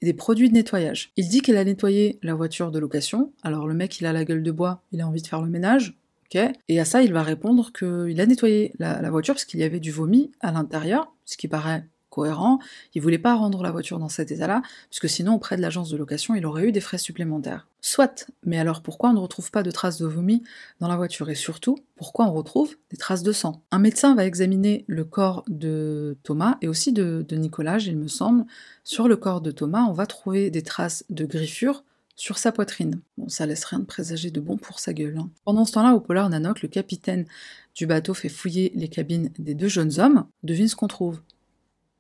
des 0.06 0.14
produits 0.14 0.50
de 0.50 0.54
nettoyage. 0.54 1.12
Il 1.18 1.28
dit 1.28 1.42
qu'il 1.42 1.58
a 1.58 1.64
nettoyé 1.64 2.20
la 2.24 2.36
voiture 2.36 2.72
de 2.72 2.80
location, 2.80 3.34
alors 3.44 3.68
le 3.68 3.74
mec 3.74 4.00
il 4.00 4.06
a 4.06 4.14
la 4.14 4.24
gueule 4.24 4.44
de 4.44 4.52
bois, 4.52 4.84
il 4.92 5.02
a 5.02 5.08
envie 5.08 5.22
de 5.22 5.28
faire 5.28 5.42
le 5.42 5.50
ménage, 5.50 5.98
Et 6.68 6.80
à 6.80 6.86
ça 6.86 7.02
il 7.02 7.14
va 7.14 7.24
répondre 7.24 7.72
qu'il 7.72 8.20
a 8.20 8.26
nettoyé 8.26 8.74
la 8.80 9.10
voiture 9.10 9.34
parce 9.34 9.46
qu'il 9.46 9.60
y 9.60 9.64
avait 9.64 9.80
du 9.80 9.92
vomi 9.92 10.32
à 10.42 10.52
l'intérieur, 10.52 11.14
ce 11.26 11.38
qui 11.38 11.48
paraît 11.48 11.88
cohérent, 12.16 12.60
il 12.94 13.02
voulait 13.02 13.20
pas 13.20 13.36
rendre 13.36 13.62
la 13.62 13.72
voiture 13.72 14.00
dans 14.00 14.10
cet 14.10 14.32
état-là, 14.32 14.62
puisque 14.90 15.10
sinon 15.10 15.36
auprès 15.36 15.58
de 15.58 15.62
l'agence 15.62 15.90
de 15.90 15.98
location 15.98 16.34
il 16.34 16.46
aurait 16.46 16.68
eu 16.68 16.72
des 16.72 16.80
frais 16.80 16.98
supplémentaires. 16.98 17.68
Soit, 17.82 18.28
mais 18.46 18.58
alors 18.58 18.82
pourquoi 18.82 19.10
on 19.10 19.14
ne 19.14 19.20
retrouve 19.20 19.52
pas 19.52 19.62
de 19.62 19.70
traces 19.70 20.00
de 20.00 20.08
vomi 20.08 20.42
dans 20.80 20.88
la 20.88 20.96
voiture? 20.96 21.30
Et 21.30 21.36
surtout, 21.36 21.78
pourquoi 21.96 22.26
on 22.26 22.34
retrouve 22.34 22.76
des 22.90 22.98
traces 22.98 23.22
de 23.22 23.32
sang? 23.32 23.62
Un 23.70 23.80
médecin 23.80 24.16
va 24.16 24.26
examiner 24.26 24.86
le 24.88 25.04
corps 25.04 25.44
de 25.48 26.18
Thomas 26.24 26.58
et 26.62 26.68
aussi 26.68 26.94
de, 26.94 27.26
Nicolas, 27.32 27.80
il 27.80 27.98
me 27.98 28.08
semble. 28.08 28.46
Sur 28.84 29.08
le 29.08 29.18
corps 29.18 29.42
de 29.42 29.52
Thomas, 29.52 29.86
on 29.88 29.92
va 29.92 30.08
trouver 30.08 30.50
des 30.50 30.64
traces 30.64 31.04
de 31.10 31.26
griffures 31.26 31.84
sur 32.16 32.38
sa 32.38 32.52
poitrine. 32.52 33.02
Bon, 33.18 33.28
ça 33.28 33.46
laisse 33.46 33.66
rien 33.66 33.80
de 33.80 33.86
présager 33.86 34.32
de 34.32 34.40
bon 34.40 34.58
pour 34.58 34.80
sa 34.80 34.94
gueule. 34.94 35.18
Hein. 35.18 35.30
Pendant 35.44 35.66
ce 35.66 35.74
temps-là, 35.74 35.94
au 35.94 36.00
Polar 36.00 36.30
Nanoc, 36.30 36.62
le 36.62 36.70
capitaine 36.70 37.26
du 37.76 37.86
bateau 37.86 38.14
fait 38.14 38.30
fouiller 38.30 38.72
les 38.74 38.88
cabines 38.88 39.30
des 39.38 39.54
deux 39.54 39.68
jeunes 39.68 40.00
hommes. 40.00 40.26
Devine 40.44 40.70
ce 40.70 40.76
qu'on 40.76 40.88
trouve. 40.88 41.20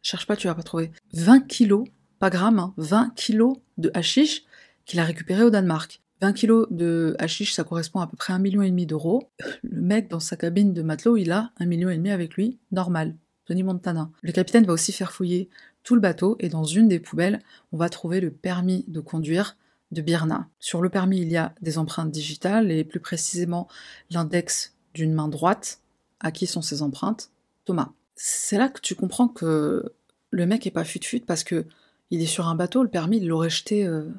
Cherche 0.06 0.28
pas, 0.28 0.36
tu 0.36 0.46
vas 0.46 0.54
pas 0.54 0.62
trouver. 0.62 0.92
20 1.14 1.48
kilos, 1.48 1.88
pas 2.20 2.30
grammes, 2.30 2.72
20 2.78 2.96
hein, 2.96 3.12
kilos 3.16 3.58
de 3.80 3.90
hashish 3.96 4.44
qu'il 4.86 5.00
a 5.00 5.04
récupéré 5.04 5.42
au 5.42 5.50
Danemark. 5.50 6.00
20 6.22 6.34
kilos 6.34 6.68
de 6.70 7.16
hashish, 7.18 7.54
ça 7.54 7.64
correspond 7.64 8.02
à 8.02 8.06
peu 8.06 8.16
près 8.16 8.32
à 8.32 8.36
un 8.36 8.40
million 8.40 8.62
et 8.62 8.70
demi 8.70 8.86
d'euros. 8.86 9.32
Le 9.64 9.82
mec, 9.82 10.08
dans 10.08 10.20
sa 10.20 10.38
cabine 10.38 10.74
de 10.74 10.84
matelot, 10.84 11.18
il 11.18 11.32
a 11.32 11.50
un 11.58 11.66
million 11.66 11.90
et 11.90 11.98
demi 11.98 12.12
avec 12.12 12.36
lui, 12.36 12.60
normal. 12.72 13.16
Tony 13.46 13.64
Montana. 13.64 14.12
Le 14.22 14.32
capitaine 14.32 14.68
va 14.68 14.74
aussi 14.74 14.92
faire 14.92 15.12
fouiller 15.12 15.50
tout 15.82 15.96
le 15.96 16.02
bateau 16.02 16.36
et 16.40 16.50
dans 16.50 16.66
une 16.66 16.88
des 16.88 17.00
poubelles, 17.00 17.42
on 17.72 17.78
va 17.78 17.90
trouver 17.90 18.22
le 18.22 18.30
permis 18.30 18.86
de 18.88 19.00
conduire 19.00 19.58
de 19.92 20.04
Birna. 20.04 20.48
Sur 20.60 20.84
le 20.84 20.90
permis, 20.90 21.22
il 21.22 21.30
y 21.30 21.38
a 21.38 21.56
des 21.62 21.80
empreintes 21.80 22.12
digitales 22.12 22.70
et 22.70 22.84
plus 22.84 23.00
précisément 23.00 23.68
l'index 24.12 24.76
d'une 24.94 25.14
main 25.14 25.30
droite. 25.30 25.80
À 26.20 26.32
qui 26.32 26.46
sont 26.46 26.62
ces 26.62 26.84
empreintes? 26.84 27.32
Thomas 27.66 27.90
c'est 28.16 28.58
là 28.58 28.70
que 28.70 28.82
tu 28.82 28.96
comprends 28.96 29.28
que 29.28 29.94
le 30.32 30.46
mec 30.46 30.66
est 30.68 30.72
pas 30.72 30.84
fut-fut 30.84 31.22
parce 31.22 31.44
que 31.44 31.66
Il 32.12 32.22
est 32.22 32.28
sur 32.28 32.48
un 32.48 32.56
bateau, 32.56 32.84
le 32.84 32.90
permis, 32.90 33.18
il 33.18 33.28
l'aurait 33.28 33.50
jeté 33.50 33.86
euh, 33.86 34.10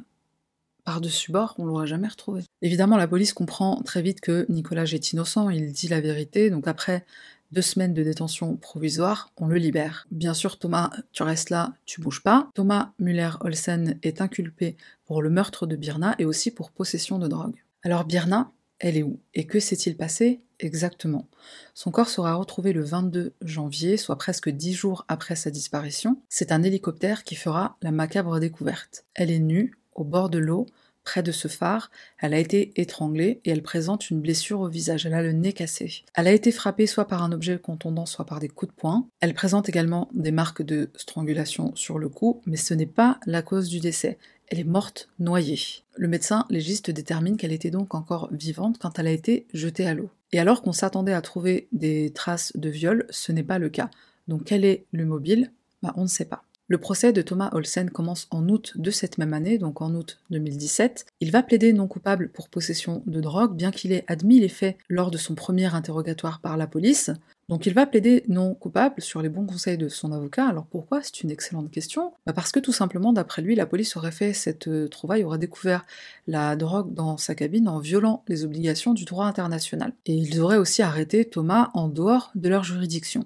par-dessus 0.85 1.31
bord, 1.33 1.55
on 1.59 1.65
l'aurait 1.65 1.87
jamais 1.87 2.09
retrouvé. 2.09 2.43
Évidemment, 2.63 2.97
la 2.97 3.07
police 3.07 3.33
comprend 3.33 3.81
très 3.83 4.03
vite 4.03 4.21
que 4.21 4.47
Nicolas 4.49 4.85
est 4.85 5.13
innocent, 5.13 5.51
il 5.51 5.73
dit 5.73 5.89
la 5.89 6.01
vérité, 6.01 6.51
donc 6.51 6.67
après 6.67 7.07
deux 7.53 7.63
semaines 7.63 7.95
de 7.95 8.03
détention 8.03 8.57
provisoire, 8.57 9.31
on 9.37 9.47
le 9.47 9.57
libère. 9.57 10.07
Bien 10.11 10.35
sûr, 10.35 10.59
Thomas, 10.59 10.91
tu 11.13 11.23
restes 11.23 11.51
là, 11.51 11.75
tu 11.85 12.01
bouges 12.01 12.23
pas. 12.23 12.51
Thomas 12.55 12.93
Müller-Olsen 12.99 13.99
est 14.03 14.21
inculpé 14.21 14.77
pour 15.05 15.23
le 15.23 15.31
meurtre 15.31 15.67
de 15.67 15.77
Birna 15.77 16.17
et 16.19 16.25
aussi 16.25 16.51
pour 16.51 16.73
possession 16.73 17.21
de 17.21 17.29
drogue. 17.29 17.63
Alors 17.83 18.05
Birna, 18.05 18.51
elle 18.81 18.97
est 18.97 19.05
où? 19.05 19.21
Et 19.35 19.47
que 19.47 19.61
s'est-il 19.61 19.97
passé? 19.97 20.41
Exactement 20.61 21.29
Son 21.75 21.91
corps 21.91 22.09
sera 22.09 22.35
retrouvé 22.35 22.73
le 22.73 22.85
22 22.85 23.35
janvier, 23.43 23.97
soit 23.97 24.17
presque 24.17 24.49
dix 24.49 24.73
jours 24.73 25.05
après 25.09 25.37
sa 25.37 25.51
disparition. 25.51 26.21
C'est 26.29 26.53
un 26.53 26.63
hélicoptère 26.63 27.25
qui 27.25 27.35
fera 27.35 27.77
la 27.83 27.91
macabre 27.91 28.41
découverte. 28.41 29.05
Elle 29.15 29.31
est 29.31 29.39
nue, 29.39 29.75
au 29.95 30.05
bord 30.05 30.31
de 30.31 30.39
l'eau, 30.39 30.67
près 31.07 31.23
de 31.23 31.33
ce 31.33 31.49
phare, 31.49 31.91
elle 32.19 32.35
a 32.35 32.39
été 32.39 32.73
étranglée 32.77 33.41
et 33.45 33.51
elle 33.51 33.63
présente 33.63 34.11
une 34.11 34.21
blessure 34.21 34.61
au 34.61 34.69
visage, 34.69 35.07
elle 35.07 35.15
a 35.15 35.23
le 35.23 35.33
nez 35.33 35.53
cassé. 35.53 36.05
Elle 36.15 36.27
a 36.27 36.33
été 36.33 36.51
frappée 36.51 36.87
soit 36.87 37.07
par 37.07 37.23
un 37.23 37.33
objet 37.33 37.59
contondant, 37.59 38.07
soit 38.07 38.27
par 38.27 38.41
des 38.41 38.49
coups 38.49 38.73
de 38.73 38.77
poing. 38.77 39.09
Elle 39.21 39.33
présente 39.33 39.69
également 39.69 40.11
des 40.13 40.33
marques 40.33 40.63
de 40.63 40.91
strangulation 40.97 41.75
sur 41.77 41.99
le 41.99 42.09
cou, 42.09 42.43
mais 42.45 42.57
ce 42.57 42.75
n'est 42.75 42.87
pas 42.87 43.21
la 43.25 43.41
cause 43.41 43.69
du 43.69 43.79
décès. 43.79 44.19
Elle 44.49 44.61
est 44.61 44.65
morte 44.65 45.09
noyée. 45.19 45.59
Le 45.97 46.09
médecin 46.09 46.47
légiste 46.51 46.91
détermine 46.91 47.37
qu'elle 47.37 47.53
était 47.53 47.71
donc 47.71 47.95
encore 47.95 48.29
vivante 48.33 48.79
quand 48.79 48.99
elle 48.99 49.09
a 49.09 49.13
été 49.13 49.47
jetée 49.53 49.87
à 49.87 49.95
l'eau. 49.95 50.11
Et 50.33 50.39
alors 50.39 50.63
qu'on 50.63 50.73
s'attendait 50.73 51.13
à 51.13 51.23
trouver 51.23 51.69
des 51.73 52.11
traces 52.11 52.53
de 52.57 52.69
viol, 52.69 53.07
ce 53.11 53.33
n'est 53.33 53.43
pas 53.43 53.59
le 53.59 53.69
cas. 53.69 53.91
Donc 54.29 54.45
quel 54.45 54.65
est 54.65 54.85
le 54.93 55.05
mobile? 55.05 55.51
Bah, 55.83 55.93
On 55.97 56.03
ne 56.03 56.09
sait 56.09 56.25
pas. 56.25 56.45
Le 56.69 56.79
procès 56.79 57.13
de 57.13 57.23
Thomas 57.23 57.51
Olsen 57.53 57.91
commence 57.91 58.27
en 58.33 58.49
août 58.49 58.73
de 58.75 58.91
cette 58.91 59.19
même 59.19 59.35
année, 59.35 59.57
donc 59.57 59.81
en 59.83 59.95
août 59.95 60.19
2017. 60.31 61.07
Il 61.21 61.31
va 61.31 61.45
plaider 61.45 61.73
non 61.73 61.87
coupable 61.87 62.29
pour 62.29 62.49
possession 62.49 63.05
de 63.07 63.21
drogue, 63.21 63.55
bien 63.55 63.71
qu'il 63.71 63.93
ait 63.93 64.05
admis 64.09 64.41
les 64.41 64.49
faits 64.49 64.77
lors 64.89 65.13
de 65.13 65.19
son 65.19 65.37
premier 65.37 65.73
interrogatoire 65.73 66.41
par 66.41 66.57
la 66.57 66.67
police. 66.67 67.13
Donc 67.49 67.67
il 67.67 67.75
va 67.75 67.87
plaider 67.87 68.25
non 68.29 68.55
coupable 68.55 69.01
sur 69.01 69.23
les 69.23 69.29
bons 69.29 69.47
conseils 69.47 69.79
de 69.79 69.89
son 69.89 70.11
avocat. 70.13 70.47
Alors 70.47 70.67
pourquoi? 70.67 71.01
C'est 71.03 71.23
une 71.23 71.31
excellente 71.31 71.71
question. 71.71 72.13
Bah, 72.27 72.33
parce 72.33 72.51
que 72.51 72.59
tout 72.59 72.73
simplement, 72.73 73.13
d'après 73.13 73.41
lui, 73.41 73.55
la 73.55 73.67
police 73.67 73.97
aurait 73.97 74.11
fait 74.11 74.33
cette 74.33 74.67
euh, 74.67 74.89
trouvaille, 74.89 75.23
aurait 75.23 75.39
découvert 75.39 75.85
la 76.27 76.57
drogue 76.57 76.93
dans 76.93 77.17
sa 77.17 77.37
cabine 77.37 77.69
en 77.69 77.79
violant 77.79 78.25
les 78.27 78.45
obligations 78.45 78.95
du 78.95 79.05
droit 79.05 79.27
international. 79.27 79.93
Et 80.07 80.15
ils 80.15 80.41
auraient 80.41 80.57
aussi 80.57 80.83
arrêté 80.83 81.25
Thomas 81.25 81.71
en 81.75 81.89
dehors 81.89 82.33
de 82.35 82.49
leur 82.49 82.65
juridiction. 82.65 83.25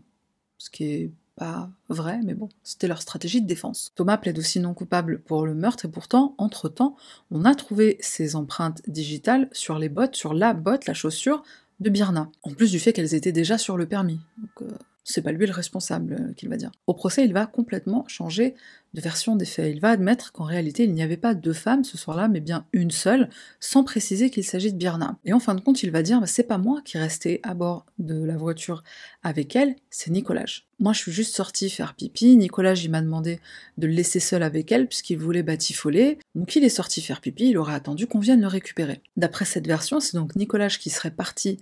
Ce 0.58 0.68
qui 0.68 0.84
est 0.84 1.10
pas 1.36 1.70
vrai, 1.88 2.20
mais 2.22 2.34
bon, 2.34 2.50
c'était 2.62 2.86
leur 2.86 3.00
stratégie 3.00 3.40
de 3.40 3.46
défense. 3.46 3.92
Thomas 3.94 4.18
plaide 4.18 4.38
aussi 4.38 4.60
non 4.60 4.74
coupable 4.74 5.20
pour 5.20 5.46
le 5.46 5.54
meurtre, 5.54 5.86
et 5.86 5.88
pourtant, 5.88 6.34
entre-temps, 6.36 6.96
on 7.30 7.46
a 7.46 7.54
trouvé 7.54 7.96
ses 8.00 8.36
empreintes 8.36 8.82
digitales 8.86 9.48
sur 9.52 9.78
les 9.78 9.88
bottes, 9.88 10.16
sur 10.16 10.34
la 10.34 10.52
botte, 10.52 10.84
la 10.84 10.92
chaussure 10.92 11.42
de 11.80 11.90
Birna, 11.90 12.30
en 12.42 12.52
plus 12.52 12.70
du 12.70 12.78
fait 12.78 12.92
qu'elles 12.92 13.14
étaient 13.14 13.32
déjà 13.32 13.58
sur 13.58 13.76
le 13.76 13.86
permis. 13.86 14.20
Euh, 14.62 14.66
c'est 15.10 15.22
pas 15.22 15.32
lui 15.32 15.46
le 15.46 15.52
responsable 15.52 16.14
euh, 16.14 16.32
qu'il 16.34 16.48
va 16.48 16.56
dire. 16.56 16.70
Au 16.86 16.94
procès, 16.94 17.24
il 17.24 17.32
va 17.32 17.46
complètement 17.46 18.04
changer 18.08 18.54
de 18.94 19.00
version 19.00 19.36
des 19.36 19.44
faits. 19.44 19.72
Il 19.74 19.80
va 19.80 19.90
admettre 19.90 20.32
qu'en 20.32 20.44
réalité, 20.44 20.84
il 20.84 20.94
n'y 20.94 21.02
avait 21.02 21.16
pas 21.16 21.34
deux 21.34 21.52
femmes 21.52 21.84
ce 21.84 21.96
soir-là, 21.96 22.28
mais 22.28 22.40
bien 22.40 22.66
une 22.72 22.90
seule, 22.90 23.28
sans 23.60 23.84
préciser 23.84 24.30
qu'il 24.30 24.44
s'agit 24.44 24.72
de 24.72 24.78
Birna. 24.78 25.16
Et 25.24 25.32
en 25.32 25.40
fin 25.40 25.54
de 25.54 25.60
compte, 25.60 25.82
il 25.82 25.90
va 25.90 26.02
dire 26.02 26.20
bah, 26.20 26.26
c'est 26.26 26.44
pas 26.44 26.58
moi 26.58 26.80
qui 26.84 26.98
restais 26.98 27.40
à 27.42 27.54
bord 27.54 27.86
de 27.98 28.24
la 28.24 28.36
voiture 28.36 28.82
avec 29.22 29.54
elle, 29.54 29.76
c'est 29.90 30.10
Nicolas. 30.10 30.62
Moi, 30.78 30.94
je 30.94 31.00
suis 31.00 31.12
juste 31.12 31.36
sorti 31.36 31.68
faire 31.68 31.94
pipi. 31.94 32.36
Nicolas, 32.36 32.74
il 32.74 32.90
m'a 32.90 33.02
demandé 33.02 33.38
de 33.76 33.86
le 33.86 33.92
laisser 33.92 34.18
seul 34.18 34.42
avec 34.42 34.72
elle 34.72 34.88
puisqu'il 34.88 35.18
voulait 35.18 35.42
batifoler. 35.42 36.18
Donc, 36.34 36.56
il 36.56 36.64
est 36.64 36.70
sorti 36.70 37.02
faire 37.02 37.20
pipi. 37.20 37.50
Il 37.50 37.58
aurait 37.58 37.74
attendu 37.74 38.06
qu'on 38.06 38.18
vienne 38.18 38.40
le 38.40 38.46
récupérer. 38.46 39.02
D'après 39.16 39.44
cette 39.44 39.66
version, 39.66 40.00
c'est 40.00 40.16
donc 40.16 40.36
Nicolas 40.36 40.68
qui 40.68 40.88
serait 40.88 41.10
parti 41.10 41.58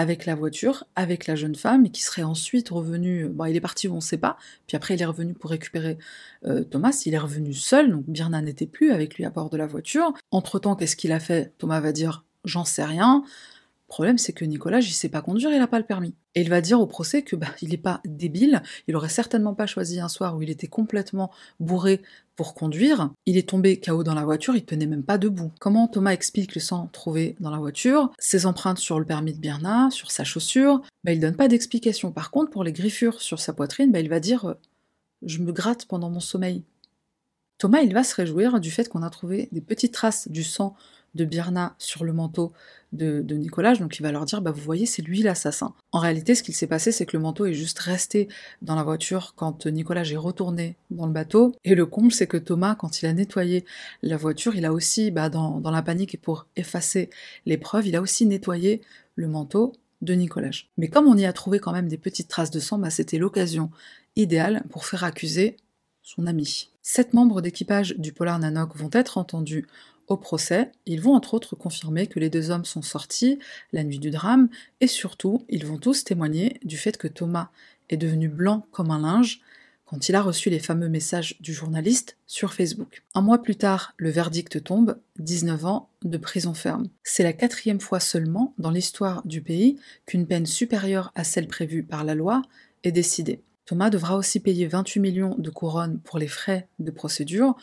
avec 0.00 0.24
la 0.24 0.34
voiture, 0.34 0.84
avec 0.96 1.26
la 1.26 1.34
jeune 1.34 1.54
femme, 1.54 1.84
et 1.84 1.90
qui 1.90 2.00
serait 2.00 2.22
ensuite 2.22 2.70
revenu. 2.70 3.28
Bon, 3.28 3.44
il 3.44 3.54
est 3.54 3.60
parti 3.60 3.86
on 3.86 3.96
ne 3.96 4.00
sait 4.00 4.16
pas, 4.16 4.38
puis 4.66 4.74
après 4.74 4.94
il 4.94 5.02
est 5.02 5.04
revenu 5.04 5.34
pour 5.34 5.50
récupérer 5.50 5.98
euh, 6.46 6.64
Thomas. 6.64 7.02
Il 7.04 7.12
est 7.12 7.18
revenu 7.18 7.52
seul, 7.52 7.90
donc 7.90 8.06
Birna 8.08 8.40
n'était 8.40 8.66
plus 8.66 8.92
avec 8.92 9.16
lui 9.16 9.26
à 9.26 9.30
bord 9.30 9.50
de 9.50 9.58
la 9.58 9.66
voiture. 9.66 10.14
Entre 10.30 10.58
temps, 10.58 10.74
qu'est-ce 10.74 10.96
qu'il 10.96 11.12
a 11.12 11.20
fait? 11.20 11.52
Thomas 11.58 11.80
va 11.80 11.92
dire 11.92 12.24
J'en 12.46 12.64
sais 12.64 12.82
rien. 12.82 13.24
Le 13.26 13.88
problème, 13.92 14.16
c'est 14.16 14.32
que 14.32 14.46
Nicolas, 14.46 14.78
il 14.78 14.90
sait 14.90 15.10
pas 15.10 15.20
conduire, 15.20 15.50
il 15.50 15.58
n'a 15.58 15.66
pas 15.66 15.78
le 15.78 15.84
permis. 15.84 16.14
Et 16.34 16.40
il 16.40 16.48
va 16.48 16.62
dire 16.62 16.80
au 16.80 16.86
procès 16.86 17.20
que 17.20 17.36
bah, 17.36 17.48
il 17.60 17.68
n'est 17.68 17.76
pas 17.76 18.00
débile, 18.06 18.62
il 18.88 18.96
aurait 18.96 19.10
certainement 19.10 19.52
pas 19.52 19.66
choisi 19.66 20.00
un 20.00 20.08
soir 20.08 20.34
où 20.34 20.40
il 20.40 20.48
était 20.48 20.66
complètement 20.66 21.30
bourré 21.58 22.00
conduire. 22.42 23.10
Il 23.26 23.36
est 23.36 23.48
tombé 23.48 23.78
KO 23.78 24.02
dans 24.02 24.14
la 24.14 24.24
voiture, 24.24 24.56
il 24.56 24.64
tenait 24.64 24.86
même 24.86 25.02
pas 25.02 25.18
debout. 25.18 25.52
Comment 25.60 25.88
Thomas 25.88 26.12
explique 26.12 26.54
le 26.54 26.60
sang 26.60 26.88
trouvé 26.92 27.36
dans 27.40 27.50
la 27.50 27.58
voiture 27.58 28.10
Ses 28.18 28.46
empreintes 28.46 28.78
sur 28.78 28.98
le 28.98 29.04
permis 29.04 29.32
de 29.32 29.40
Bernard, 29.40 29.92
sur 29.92 30.10
sa 30.10 30.24
chaussure? 30.24 30.82
Bah, 31.04 31.12
Il 31.12 31.20
donne 31.20 31.36
pas 31.36 31.48
d'explication. 31.48 32.12
Par 32.12 32.30
contre, 32.30 32.50
pour 32.50 32.64
les 32.64 32.72
griffures 32.72 33.20
sur 33.20 33.38
sa 33.40 33.52
poitrine, 33.52 33.92
bah, 33.92 34.00
il 34.00 34.08
va 34.08 34.20
dire 34.20 34.56
Je 35.22 35.38
me 35.38 35.52
gratte 35.52 35.86
pendant 35.86 36.10
mon 36.10 36.20
sommeil. 36.20 36.64
Thomas, 37.58 37.82
il 37.82 37.92
va 37.92 38.04
se 38.04 38.14
réjouir 38.14 38.58
du 38.58 38.70
fait 38.70 38.88
qu'on 38.88 39.02
a 39.02 39.10
trouvé 39.10 39.48
des 39.52 39.60
petites 39.60 39.92
traces 39.92 40.28
du 40.28 40.42
sang 40.42 40.74
de 41.14 41.24
Birna 41.24 41.74
sur 41.78 42.04
le 42.04 42.12
manteau 42.12 42.52
de, 42.92 43.22
Nicolas, 43.34 43.76
donc 43.76 43.98
il 43.98 44.02
va 44.02 44.10
leur 44.10 44.24
dire, 44.24 44.42
bah 44.42 44.50
vous 44.50 44.60
voyez, 44.60 44.84
c'est 44.84 45.02
lui 45.02 45.22
l'assassin. 45.22 45.74
En 45.92 46.00
réalité, 46.00 46.34
ce 46.34 46.42
qu'il 46.42 46.54
s'est 46.54 46.66
passé, 46.66 46.90
c'est 46.90 47.06
que 47.06 47.16
le 47.16 47.22
manteau 47.22 47.46
est 47.46 47.52
juste 47.52 47.78
resté 47.78 48.28
dans 48.62 48.74
la 48.74 48.82
voiture 48.82 49.34
quand 49.36 49.66
Nicolas 49.66 50.02
est 50.02 50.16
retourné 50.16 50.76
dans 50.90 51.06
le 51.06 51.12
bateau, 51.12 51.54
et 51.64 51.74
le 51.74 51.86
comble, 51.86 52.10
c'est 52.10 52.26
que 52.26 52.36
Thomas, 52.36 52.74
quand 52.74 53.00
il 53.00 53.06
a 53.06 53.12
nettoyé 53.12 53.64
la 54.02 54.16
voiture, 54.16 54.56
il 54.56 54.64
a 54.64 54.72
aussi, 54.72 55.10
bah, 55.10 55.28
dans, 55.28 55.60
la 55.70 55.82
panique 55.82 56.14
et 56.14 56.18
pour 56.18 56.46
effacer 56.56 57.10
les 57.46 57.58
preuves, 57.58 57.86
il 57.86 57.94
a 57.94 58.00
aussi 58.00 58.26
nettoyé 58.26 58.80
le 59.14 59.28
manteau 59.28 59.72
de 60.02 60.14
Nicolas. 60.14 60.50
Mais 60.76 60.88
comme 60.88 61.06
on 61.06 61.16
y 61.16 61.26
a 61.26 61.32
trouvé 61.32 61.60
quand 61.60 61.72
même 61.72 61.88
des 61.88 61.98
petites 61.98 62.28
traces 62.28 62.50
de 62.50 62.60
sang, 62.60 62.78
bah, 62.78 62.90
c'était 62.90 63.18
l'occasion 63.18 63.70
idéale 64.16 64.64
pour 64.70 64.84
faire 64.84 65.04
accuser 65.04 65.56
son 66.02 66.26
ami. 66.26 66.70
Sept 66.82 67.12
membres 67.14 67.40
d'équipage 67.40 67.94
du 67.98 68.12
Polar 68.12 68.38
Nanook 68.38 68.74
vont 68.74 68.90
être 68.92 69.18
entendus 69.18 69.68
au 70.10 70.16
procès, 70.16 70.72
ils 70.84 71.00
vont 71.00 71.14
entre 71.14 71.34
autres 71.34 71.56
confirmer 71.56 72.06
que 72.06 72.20
les 72.20 72.28
deux 72.28 72.50
hommes 72.50 72.64
sont 72.66 72.82
sortis 72.82 73.38
la 73.72 73.84
nuit 73.84 73.98
du 73.98 74.10
drame, 74.10 74.50
et 74.80 74.86
surtout, 74.86 75.46
ils 75.48 75.64
vont 75.64 75.78
tous 75.78 76.04
témoigner 76.04 76.58
du 76.64 76.76
fait 76.76 76.98
que 76.98 77.08
Thomas 77.08 77.48
est 77.88 77.96
devenu 77.96 78.28
blanc 78.28 78.66
comme 78.72 78.90
un 78.90 79.00
linge 79.00 79.40
quand 79.84 80.08
il 80.08 80.14
a 80.14 80.22
reçu 80.22 80.50
les 80.50 80.60
fameux 80.60 80.88
messages 80.88 81.36
du 81.40 81.52
journaliste 81.52 82.16
sur 82.28 82.54
Facebook. 82.54 83.02
Un 83.14 83.22
mois 83.22 83.42
plus 83.42 83.56
tard, 83.56 83.94
le 83.96 84.10
verdict 84.10 84.62
tombe, 84.62 84.96
19 85.18 85.64
ans 85.64 85.88
de 86.02 86.16
prison 86.16 86.54
ferme. 86.54 86.88
C'est 87.02 87.24
la 87.24 87.32
quatrième 87.32 87.80
fois 87.80 87.98
seulement 87.98 88.54
dans 88.58 88.70
l'histoire 88.70 89.26
du 89.26 89.42
pays 89.42 89.80
qu'une 90.06 90.28
peine 90.28 90.46
supérieure 90.46 91.10
à 91.16 91.24
celle 91.24 91.48
prévue 91.48 91.82
par 91.82 92.04
la 92.04 92.14
loi 92.14 92.42
est 92.84 92.92
décidée. 92.92 93.42
Thomas 93.66 93.90
devra 93.90 94.16
aussi 94.16 94.38
payer 94.38 94.66
28 94.66 95.00
millions 95.00 95.34
de 95.38 95.50
couronnes 95.50 95.98
pour 95.98 96.20
les 96.20 96.28
frais 96.28 96.68
de 96.78 96.90
procédure, 96.92 97.56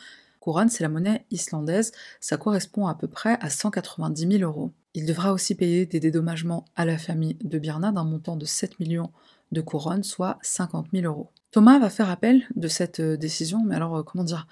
c'est 0.69 0.83
la 0.83 0.89
monnaie 0.89 1.25
islandaise, 1.31 1.91
ça 2.19 2.37
correspond 2.37 2.87
à 2.87 2.95
peu 2.95 3.07
près 3.07 3.37
à 3.41 3.49
190 3.49 4.37
000 4.39 4.43
euros. 4.43 4.71
Il 4.93 5.05
devra 5.05 5.33
aussi 5.33 5.55
payer 5.55 5.85
des 5.85 5.99
dédommagements 5.99 6.65
à 6.75 6.85
la 6.85 6.97
famille 6.97 7.37
de 7.43 7.59
Birna 7.59 7.91
d'un 7.91 8.03
montant 8.03 8.35
de 8.35 8.45
7 8.45 8.79
millions 8.79 9.11
de 9.51 9.61
couronnes, 9.61 10.03
soit 10.03 10.39
50 10.41 10.87
000 10.93 11.05
euros. 11.05 11.29
Thomas 11.51 11.79
va 11.79 11.89
faire 11.89 12.09
appel 12.09 12.43
de 12.55 12.67
cette 12.67 12.99
euh, 12.99 13.17
décision, 13.17 13.63
mais 13.65 13.75
alors 13.75 13.97
euh, 13.97 14.03
comment 14.03 14.23
dire? 14.23 14.47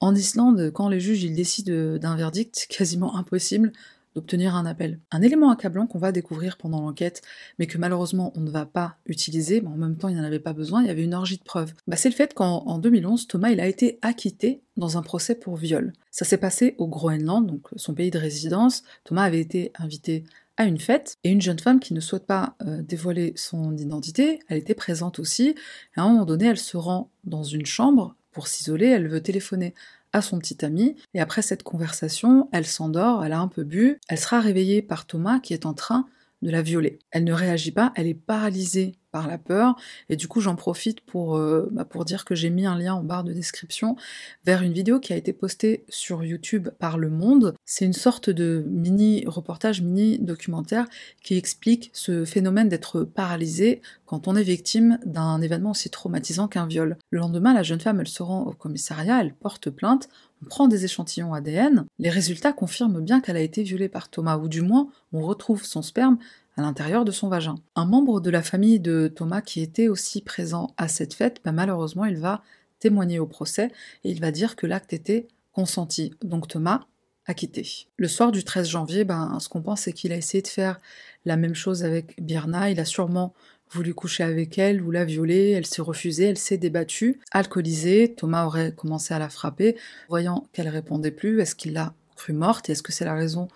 En 0.00 0.14
Islande, 0.14 0.70
quand 0.72 0.88
les 0.88 1.00
juges 1.00 1.24
ils 1.24 1.34
décident 1.34 1.98
d'un 1.98 2.16
verdict, 2.16 2.66
quasiment 2.70 3.16
impossible 3.16 3.72
d'obtenir 4.18 4.56
un 4.56 4.66
appel. 4.66 4.98
Un 5.12 5.22
élément 5.22 5.50
accablant 5.50 5.86
qu'on 5.86 6.00
va 6.00 6.10
découvrir 6.10 6.56
pendant 6.56 6.80
l'enquête, 6.80 7.22
mais 7.58 7.66
que 7.66 7.78
malheureusement 7.78 8.32
on 8.34 8.40
ne 8.40 8.50
va 8.50 8.66
pas 8.66 8.96
utiliser, 9.06 9.60
mais 9.60 9.68
en 9.68 9.76
même 9.76 9.96
temps 9.96 10.08
il 10.08 10.16
n'y 10.16 10.20
en 10.20 10.24
avait 10.24 10.40
pas 10.40 10.52
besoin, 10.52 10.82
il 10.82 10.88
y 10.88 10.90
avait 10.90 11.04
une 11.04 11.14
orgie 11.14 11.38
de 11.38 11.44
preuves. 11.44 11.72
Bah, 11.86 11.96
c'est 11.96 12.08
le 12.08 12.14
fait 12.14 12.34
qu'en 12.34 12.78
2011, 12.78 13.28
Thomas 13.28 13.48
a 13.48 13.66
été 13.66 13.98
acquitté 14.02 14.60
dans 14.76 14.98
un 14.98 15.02
procès 15.02 15.36
pour 15.36 15.56
viol. 15.56 15.92
Ça 16.10 16.24
s'est 16.24 16.38
passé 16.38 16.74
au 16.78 16.88
Groenland, 16.88 17.46
donc 17.46 17.68
son 17.76 17.94
pays 17.94 18.10
de 18.10 18.18
résidence. 18.18 18.82
Thomas 19.04 19.22
avait 19.22 19.40
été 19.40 19.72
invité 19.78 20.24
à 20.56 20.64
une 20.64 20.78
fête, 20.78 21.16
et 21.22 21.30
une 21.30 21.40
jeune 21.40 21.60
femme 21.60 21.78
qui 21.78 21.94
ne 21.94 22.00
souhaite 22.00 22.26
pas 22.26 22.56
euh, 22.66 22.82
dévoiler 22.82 23.32
son 23.36 23.76
identité, 23.76 24.40
elle 24.48 24.58
était 24.58 24.74
présente 24.74 25.20
aussi, 25.20 25.54
à 25.94 26.02
un 26.02 26.08
moment 26.08 26.24
donné, 26.24 26.46
elle 26.46 26.58
se 26.58 26.76
rend 26.76 27.12
dans 27.22 27.44
une 27.44 27.66
chambre 27.66 28.16
pour 28.32 28.48
s'isoler, 28.48 28.86
elle 28.86 29.06
veut 29.06 29.22
téléphoner 29.22 29.74
à 30.12 30.22
son 30.22 30.38
petit 30.38 30.64
ami, 30.64 30.96
et 31.14 31.20
après 31.20 31.42
cette 31.42 31.62
conversation, 31.62 32.48
elle 32.52 32.66
s'endort, 32.66 33.24
elle 33.24 33.32
a 33.32 33.40
un 33.40 33.48
peu 33.48 33.64
bu, 33.64 33.98
elle 34.08 34.18
sera 34.18 34.40
réveillée 34.40 34.82
par 34.82 35.06
Thomas 35.06 35.40
qui 35.40 35.54
est 35.54 35.66
en 35.66 35.74
train 35.74 36.06
de 36.42 36.50
la 36.50 36.62
violer. 36.62 36.98
Elle 37.10 37.24
ne 37.24 37.32
réagit 37.32 37.72
pas, 37.72 37.92
elle 37.96 38.06
est 38.06 38.14
paralysée 38.14 38.96
par 39.10 39.28
la 39.28 39.38
peur. 39.38 39.76
Et 40.08 40.16
du 40.16 40.28
coup, 40.28 40.40
j'en 40.40 40.56
profite 40.56 41.00
pour, 41.00 41.36
euh, 41.36 41.68
bah, 41.72 41.84
pour 41.84 42.04
dire 42.04 42.24
que 42.24 42.34
j'ai 42.34 42.50
mis 42.50 42.66
un 42.66 42.78
lien 42.78 42.94
en 42.94 43.02
barre 43.02 43.24
de 43.24 43.32
description 43.32 43.96
vers 44.44 44.62
une 44.62 44.72
vidéo 44.72 45.00
qui 45.00 45.12
a 45.12 45.16
été 45.16 45.32
postée 45.32 45.84
sur 45.88 46.24
YouTube 46.24 46.68
par 46.78 46.98
Le 46.98 47.10
Monde. 47.10 47.54
C'est 47.64 47.84
une 47.84 47.92
sorte 47.92 48.30
de 48.30 48.64
mini 48.68 49.24
reportage, 49.26 49.82
mini 49.82 50.18
documentaire 50.18 50.86
qui 51.22 51.36
explique 51.36 51.90
ce 51.92 52.24
phénomène 52.24 52.68
d'être 52.68 53.02
paralysé 53.02 53.82
quand 54.06 54.28
on 54.28 54.36
est 54.36 54.42
victime 54.42 54.98
d'un 55.04 55.40
événement 55.40 55.70
aussi 55.70 55.90
traumatisant 55.90 56.48
qu'un 56.48 56.66
viol. 56.66 56.96
Le 57.10 57.18
lendemain, 57.18 57.54
la 57.54 57.62
jeune 57.62 57.80
femme, 57.80 58.00
elle 58.00 58.08
se 58.08 58.22
rend 58.22 58.42
au 58.44 58.52
commissariat, 58.52 59.20
elle 59.20 59.34
porte 59.34 59.70
plainte, 59.70 60.08
on 60.42 60.46
prend 60.46 60.68
des 60.68 60.84
échantillons 60.84 61.34
ADN, 61.34 61.84
les 61.98 62.10
résultats 62.10 62.52
confirment 62.52 63.00
bien 63.00 63.20
qu'elle 63.20 63.36
a 63.36 63.40
été 63.40 63.62
violée 63.62 63.88
par 63.88 64.08
Thomas, 64.08 64.38
ou 64.38 64.48
du 64.48 64.62
moins 64.62 64.88
on 65.12 65.20
retrouve 65.20 65.64
son 65.64 65.82
sperme 65.82 66.18
à 66.58 66.62
l'intérieur 66.62 67.04
de 67.04 67.12
son 67.12 67.28
vagin. 67.28 67.54
Un 67.76 67.84
membre 67.84 68.20
de 68.20 68.30
la 68.30 68.42
famille 68.42 68.80
de 68.80 69.06
Thomas 69.06 69.40
qui 69.40 69.62
était 69.62 69.86
aussi 69.86 70.20
présent 70.20 70.74
à 70.76 70.88
cette 70.88 71.14
fête, 71.14 71.40
bah, 71.44 71.52
malheureusement, 71.52 72.04
il 72.04 72.16
va 72.16 72.42
témoigner 72.80 73.20
au 73.20 73.26
procès 73.26 73.70
et 74.02 74.10
il 74.10 74.20
va 74.20 74.32
dire 74.32 74.56
que 74.56 74.66
l'acte 74.66 74.92
était 74.92 75.28
consenti. 75.52 76.14
Donc 76.22 76.48
Thomas 76.48 76.80
a 77.26 77.34
quitté. 77.34 77.86
Le 77.96 78.08
soir 78.08 78.32
du 78.32 78.42
13 78.42 78.68
janvier, 78.68 79.04
ben, 79.04 79.38
ce 79.38 79.48
qu'on 79.48 79.62
pense, 79.62 79.82
c'est 79.82 79.92
qu'il 79.92 80.12
a 80.12 80.16
essayé 80.16 80.42
de 80.42 80.48
faire 80.48 80.80
la 81.24 81.36
même 81.36 81.54
chose 81.54 81.84
avec 81.84 82.20
Birna. 82.20 82.70
Il 82.70 82.80
a 82.80 82.84
sûrement 82.84 83.34
voulu 83.70 83.94
coucher 83.94 84.24
avec 84.24 84.58
elle 84.58 84.82
ou 84.82 84.90
la 84.90 85.04
violer, 85.04 85.50
elle 85.50 85.66
s'est 85.66 85.82
refusée, 85.82 86.24
elle 86.24 86.38
s'est 86.38 86.58
débattue. 86.58 87.20
Alcoolisée, 87.30 88.14
Thomas 88.16 88.46
aurait 88.46 88.72
commencé 88.72 89.14
à 89.14 89.20
la 89.20 89.28
frapper. 89.28 89.76
Voyant 90.08 90.48
qu'elle 90.52 90.68
répondait 90.68 91.12
plus, 91.12 91.40
est-ce 91.40 91.54
qu'il 91.54 91.74
l'a 91.74 91.94
crue 92.16 92.32
morte? 92.32 92.68
Et 92.68 92.72
est-ce 92.72 92.82
que 92.82 92.92
c'est 92.92 93.04
la 93.04 93.14
raison 93.14 93.46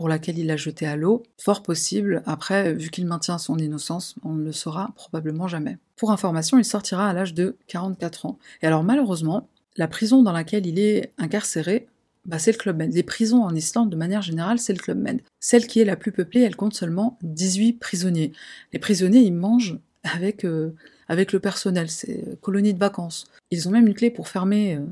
pour 0.00 0.08
laquelle 0.08 0.38
il 0.38 0.46
l'a 0.46 0.56
jeté 0.56 0.86
à 0.86 0.96
l'eau. 0.96 1.24
Fort 1.36 1.62
possible, 1.62 2.22
après, 2.24 2.72
vu 2.72 2.88
qu'il 2.88 3.06
maintient 3.06 3.36
son 3.36 3.58
innocence, 3.58 4.14
on 4.24 4.32
ne 4.32 4.42
le 4.42 4.50
saura 4.50 4.92
probablement 4.96 5.46
jamais. 5.46 5.76
Pour 5.96 6.10
information, 6.10 6.56
il 6.56 6.64
sortira 6.64 7.06
à 7.06 7.12
l'âge 7.12 7.34
de 7.34 7.58
44 7.66 8.24
ans. 8.24 8.38
Et 8.62 8.66
alors 8.66 8.82
malheureusement, 8.82 9.50
la 9.76 9.88
prison 9.88 10.22
dans 10.22 10.32
laquelle 10.32 10.66
il 10.66 10.78
est 10.78 11.12
incarcéré, 11.18 11.86
bah, 12.24 12.38
c'est 12.38 12.52
le 12.52 12.56
Club 12.56 12.78
Med. 12.78 12.94
Les 12.94 13.02
prisons 13.02 13.42
en 13.42 13.54
Islande, 13.54 13.90
de 13.90 13.96
manière 13.96 14.22
générale, 14.22 14.58
c'est 14.58 14.72
le 14.72 14.78
Club 14.78 14.96
Med. 14.96 15.20
Celle 15.38 15.66
qui 15.66 15.80
est 15.80 15.84
la 15.84 15.96
plus 15.96 16.12
peuplée, 16.12 16.40
elle 16.40 16.56
compte 16.56 16.72
seulement 16.72 17.18
18 17.22 17.74
prisonniers. 17.74 18.32
Les 18.72 18.78
prisonniers, 18.78 19.20
ils 19.20 19.34
mangent 19.34 19.78
avec, 20.02 20.46
euh, 20.46 20.74
avec 21.08 21.30
le 21.34 21.40
personnel, 21.40 21.90
c'est 21.90 22.26
euh, 22.26 22.36
colonie 22.40 22.72
de 22.72 22.78
vacances. 22.78 23.26
Ils 23.50 23.68
ont 23.68 23.70
même 23.70 23.86
une 23.86 23.92
clé 23.92 24.10
pour 24.10 24.28
fermer 24.28 24.76
euh, 24.76 24.86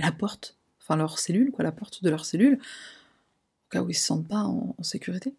la 0.00 0.10
porte, 0.10 0.56
enfin 0.80 0.96
leur 0.96 1.20
cellule, 1.20 1.52
quoi, 1.52 1.62
la 1.62 1.70
porte 1.70 2.02
de 2.02 2.10
leur 2.10 2.24
cellule, 2.24 2.58
cas 3.70 3.82
où 3.82 3.90
ils 3.90 3.94
se 3.94 4.04
sentent 4.04 4.28
pas 4.28 4.42
en, 4.42 4.74
sécurité. 4.82 5.34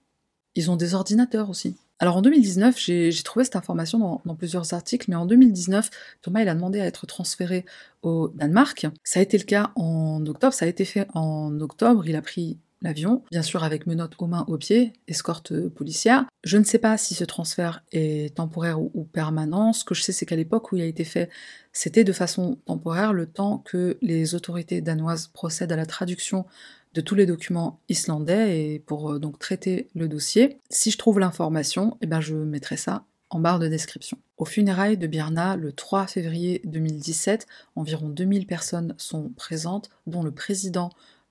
Ils 0.56 0.70
ont 0.70 0.76
des 0.76 0.96
ordinateurs 0.96 1.50
aussi. 1.50 1.76
Alors 2.00 2.17
en 2.17 2.22
2019, 2.22 2.80
j'ai 2.80 3.24
trouvé 3.24 3.46
cette 3.46 3.56
information 3.56 4.22
dans, 4.26 4.36
plusieurs 4.36 4.74
articles, 4.74 5.06
mais 5.10 5.15
en 5.15 5.26
2019, 5.26 5.89
Thomas 6.22 6.41
il 6.41 6.50
a 6.50 6.56
demandé 6.56 6.80
à 6.80 6.86
être 6.86 7.06
transféré 7.06 7.65
au 8.02 8.30
Danemark. 8.30 8.88
Ça 9.04 9.20
a 9.20 9.24
été 9.24 9.38
le 9.38 9.44
cas 9.44 9.72
en 9.76 10.26
octobre, 10.26 10.54
ça 10.54 10.65
a 10.65 10.67
été 10.67 10.84
fait 10.84 11.08
en 11.13 11.60
octobre, 11.60 12.08
il 12.08 12.15
a 12.15 12.22
pris 12.22 12.58
l'avion, 12.82 13.24
bien 13.32 13.44
sûr 13.44 13.63
avec 13.63 13.86
menottes 13.86 14.15
aux 14.17 14.28
mains, 14.28 14.46
aux 14.48 14.58
pieds, 14.58 14.94
escorte 15.08 15.70
policière. 15.70 16.26
Je 16.44 16.58
ne 16.58 16.63
sais 16.63 16.80
pas 16.80 16.98
si 16.98 17.13
ce 17.13 17.24
transfert 17.24 17.84
est 17.91 18.36
temporaire 18.36 18.82
ou 18.82 19.04
permanent. 19.04 19.72
Ce 19.74 19.86
que 19.86 19.94
je 19.94 20.02
sais, 20.02 20.12
c'est 20.12 20.26
qu'à 20.26 20.36
l'époque 20.36 20.72
où 20.72 20.78
il 20.78 20.82
a 20.82 20.86
été 20.86 21.04
fait, 21.04 21.30
c'était 21.72 22.04
de 22.04 22.13
façon 22.13 22.58
temporaire, 22.65 23.13
le 23.13 23.28
temps 23.28 23.60
que 23.60 23.98
les 24.02 24.34
autorités 24.34 24.82
danoises 24.82 25.28
procèdent 25.28 25.72
à 25.72 25.76
la 25.76 25.86
traduction 25.86 26.46
de 26.93 27.01
tous 27.01 27.15
les 27.15 27.25
documents 27.25 27.80
islandais 27.89 28.73
et 28.73 28.80
pour 28.80 29.13
euh, 29.13 29.19
donc 29.19 29.39
traiter 29.39 29.88
le 29.95 30.08
dossier. 30.08 30.58
Si 30.69 30.91
je 30.91 30.97
trouve 30.97 31.19
l'information, 31.19 31.97
eh 32.01 32.08
ben 32.08 32.21
je 32.21 32.36
mettrai 32.36 32.77
ça 32.77 33.06
en 33.30 33.39
barre 33.39 33.60
de 33.60 33.67
description. 33.67 34.17
Au 34.38 34.45
funérailles 34.45 34.97
de 34.97 35.08
Birna, 35.08 35.56
le 35.56 35.71
3 35.71 36.08
février 36.08 36.62
2017, 36.65 37.47
environ 37.75 38.10
2000 38.10 38.45
personnes 38.45 38.93
sont 38.97 39.30
présentes, 39.30 39.89
dont 40.06 40.23
le 40.23 40.32
président 40.32 40.89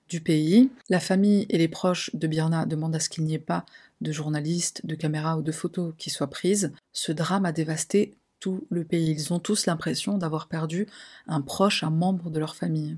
du 0.09 0.19
pays. 0.19 0.71
La 0.89 0.99
famille 0.99 1.45
et 1.49 1.57
les 1.57 1.67
proches 1.67 2.09
de 2.15 2.27
Birna 2.27 2.65
demandent 2.65 2.95
à 2.95 2.99
ce 2.99 3.09
qu'il 3.09 3.23
n'y 3.23 3.35
ait 3.35 3.39
pas 3.39 3.65
de 4.01 4.11
journalistes, 4.11 4.85
de 4.85 4.95
caméras 4.95 5.37
ou 5.37 5.41
de 5.43 5.51
photos 5.51 5.93
qui 5.97 6.09
soient 6.09 6.29
prises. 6.29 6.73
Ce 6.91 7.11
drame 7.11 7.45
a 7.45 7.51
dévasté 7.51 8.15
tout 8.39 8.65
le 8.69 8.83
pays. 8.83 9.11
Ils 9.11 9.31
ont 9.31 9.39
tous 9.39 9.67
l'impression 9.67 10.17
d'avoir 10.17 10.47
perdu 10.47 10.87
un 11.27 11.41
proche, 11.41 11.83
un 11.83 11.91
membre 11.91 12.31
de 12.31 12.39
leur 12.39 12.55
famille. 12.55 12.97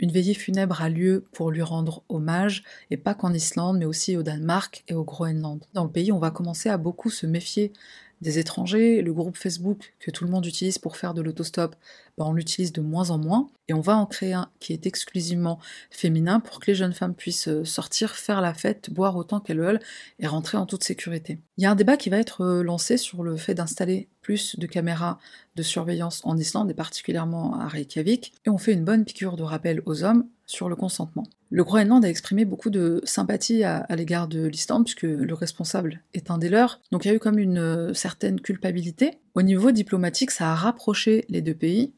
Une 0.00 0.12
veillée 0.12 0.32
funèbre 0.32 0.80
a 0.80 0.88
lieu 0.88 1.24
pour 1.32 1.50
lui 1.50 1.60
rendre 1.60 2.02
hommage, 2.08 2.62
et 2.90 2.96
pas 2.96 3.14
qu'en 3.14 3.34
Islande, 3.34 3.78
mais 3.78 3.84
aussi 3.84 4.16
au 4.16 4.22
Danemark 4.22 4.84
et 4.88 4.94
au 4.94 5.04
Groenland. 5.04 5.62
Dans 5.74 5.84
le 5.84 5.90
pays, 5.90 6.12
on 6.12 6.18
va 6.18 6.30
commencer 6.30 6.70
à 6.70 6.78
beaucoup 6.78 7.10
se 7.10 7.26
méfier 7.26 7.72
des 8.20 8.38
étrangers. 8.38 9.02
Le 9.02 9.12
groupe 9.12 9.36
Facebook 9.36 9.94
que 9.98 10.10
tout 10.10 10.24
le 10.24 10.30
monde 10.30 10.46
utilise 10.46 10.78
pour 10.78 10.96
faire 10.96 11.14
de 11.14 11.22
l'autostop, 11.22 11.76
ben, 12.16 12.24
on 12.26 12.32
l'utilise 12.32 12.72
de 12.72 12.80
moins 12.80 13.10
en 13.10 13.18
moins. 13.18 13.48
Et 13.68 13.74
on 13.74 13.80
va 13.80 13.96
en 13.96 14.06
créer 14.06 14.32
un 14.32 14.50
qui 14.60 14.72
est 14.72 14.86
exclusivement 14.86 15.58
féminin 15.90 16.40
pour 16.40 16.60
que 16.60 16.66
les 16.68 16.74
jeunes 16.74 16.92
femmes 16.92 17.14
puissent 17.14 17.48
euh, 17.48 17.64
sortir, 17.64 18.16
faire 18.16 18.40
la 18.40 18.54
fête, 18.54 18.90
boire 18.90 19.16
autant 19.16 19.40
qu'elles 19.40 19.60
veulent 19.60 19.80
et 20.18 20.26
rentrer 20.26 20.56
en 20.56 20.66
toute 20.66 20.84
sécurité. 20.84 21.38
Il 21.58 21.64
y 21.64 21.66
a 21.66 21.70
un 21.70 21.76
débat 21.76 21.96
qui 21.96 22.10
va 22.10 22.18
être 22.18 22.42
euh, 22.42 22.62
lancé 22.62 22.96
sur 22.96 23.22
le 23.22 23.36
fait 23.36 23.54
d'installer 23.54 24.08
plus 24.22 24.58
de 24.58 24.66
caméras 24.66 25.18
de 25.56 25.62
surveillance 25.62 26.20
en 26.24 26.36
Islande 26.36 26.70
et 26.70 26.74
particulièrement 26.74 27.58
à 27.60 27.68
Reykjavik. 27.68 28.32
Et 28.46 28.50
on 28.50 28.58
fait 28.58 28.72
une 28.72 28.84
bonne 28.84 29.04
piqûre 29.04 29.36
de 29.36 29.42
rappel 29.42 29.82
aux 29.86 30.04
hommes 30.04 30.28
sur 30.48 30.68
le 30.68 30.74
consentement. 30.74 31.24
Le 31.50 31.62
Groenland 31.62 32.04
a 32.04 32.08
exprimé 32.08 32.44
beaucoup 32.44 32.70
de 32.70 33.00
sympathie 33.04 33.62
à, 33.62 33.86
l'égard 33.94 34.26
de 34.26 34.46
l'Islande, 34.46 34.84
puisque 34.84 35.02
le 35.02 35.34
responsable 35.34 36.02
est 36.14 36.30
un 36.30 36.38
des 36.38 36.48
leurs, 36.48 36.80
donc 36.90 37.04
il 37.04 37.08
y 37.08 37.10
a 37.10 37.14
eu 37.14 37.18
comme 37.20 37.38
une 37.38 37.58
euh, 37.58 37.94
certaine 37.94 38.40
culpabilité. 38.40 39.18
Au 39.34 39.42
niveau 39.42 39.70
diplomatique, 39.70 40.30
ça 40.30 40.50
a 40.50 40.54
rapproché 40.54 41.24
les 41.28 41.42
deux 41.42 41.54
pays, 41.54 41.92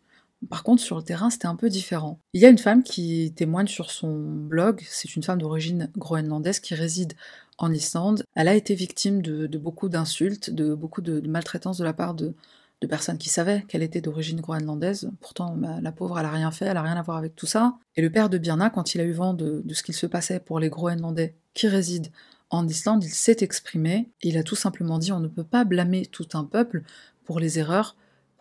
par 0.49 0.63
contre, 0.63 0.83
sur 0.83 0.97
le 0.97 1.03
terrain, 1.03 1.29
c'était 1.29 1.47
un 1.47 1.57
peu 1.57 1.69
différent. 1.69 2.19
Il 2.33 2.41
y 2.41 2.47
a 2.47 2.49
une 2.49 2.59
femme 2.59 2.83
qui 2.83 3.33
témoigne 3.37 3.67
sur 3.67 3.91
son 3.91 4.17
blog, 4.17 4.83
c'est 4.89 5.15
une 5.15 5.23
femme 5.23 5.41
d'origine 5.41 5.91
groenlandaise 5.97 6.61
qui 6.61 6.75
réside 6.75 7.13
en 7.59 7.71
Islande. 7.73 8.25
Elle 8.35 8.49
a 8.49 8.55
été 8.55 8.75
victime 8.75 9.21
de, 9.21 9.47
beaucoup 9.59 9.91
d'insultes, 9.91 10.49
de 10.49 10.75
beaucoup 10.75 11.03
de, 11.03 11.21
de 11.21 11.29
maltraitance 11.29 11.77
de 11.77 11.85
la 11.85 11.93
part 11.93 12.15
de, 12.15 12.35
de 12.81 12.87
personnes 12.87 13.19
qui 13.19 13.29
savaient 13.29 13.63
qu'elle 13.69 13.83
était 13.83 14.01
d'origine 14.01 14.41
groenlandaise. 14.41 15.11
Pourtant, 15.21 15.55
bah, 15.57 15.81
la 15.83 15.93
pauvre, 15.93 16.19
elle 16.19 16.27
a 16.27 16.31
rien 16.31 16.51
fait, 16.51 16.67
elle 16.67 16.77
a 16.77 16.83
rien 16.83 16.97
à 16.97 17.03
voir 17.03 17.19
avec 17.19 17.37
tout 17.37 17.47
ça. 17.47 17.77
Et 17.97 18.03
le 18.03 18.11
père 18.11 18.31
de 18.31 18.39
Birna, 18.39 18.71
quand 18.71 18.95
il 18.95 19.01
a 19.01 19.05
eu 19.05 19.13
vent 19.13 19.35
de, 19.35 19.63
ce 19.73 19.83
qu'il 19.83 19.95
se 19.95 20.07
passait 20.07 20.41
pour 20.41 20.61
les 20.61 20.71
Groenlandais 20.71 21.35
qui 21.53 21.69
résident 21.69 22.11
en 22.49 22.67
Islande, 22.67 23.05
il 23.05 23.11
s'est 23.11 23.39
exprimé. 23.41 24.11
il 24.23 24.37
a 24.39 24.43
tout 24.43 24.57
simplement 24.57 24.99
dit 24.99 25.13
on 25.13 25.21
ne 25.21 25.29
peut 25.29 25.45
pas 25.45 25.65
blâmer 25.65 26.07
tout 26.07 26.27
un 26.35 26.45
peuple 26.45 26.83
pour 27.25 27.39
les 27.39 27.59
erreurs 27.59 27.97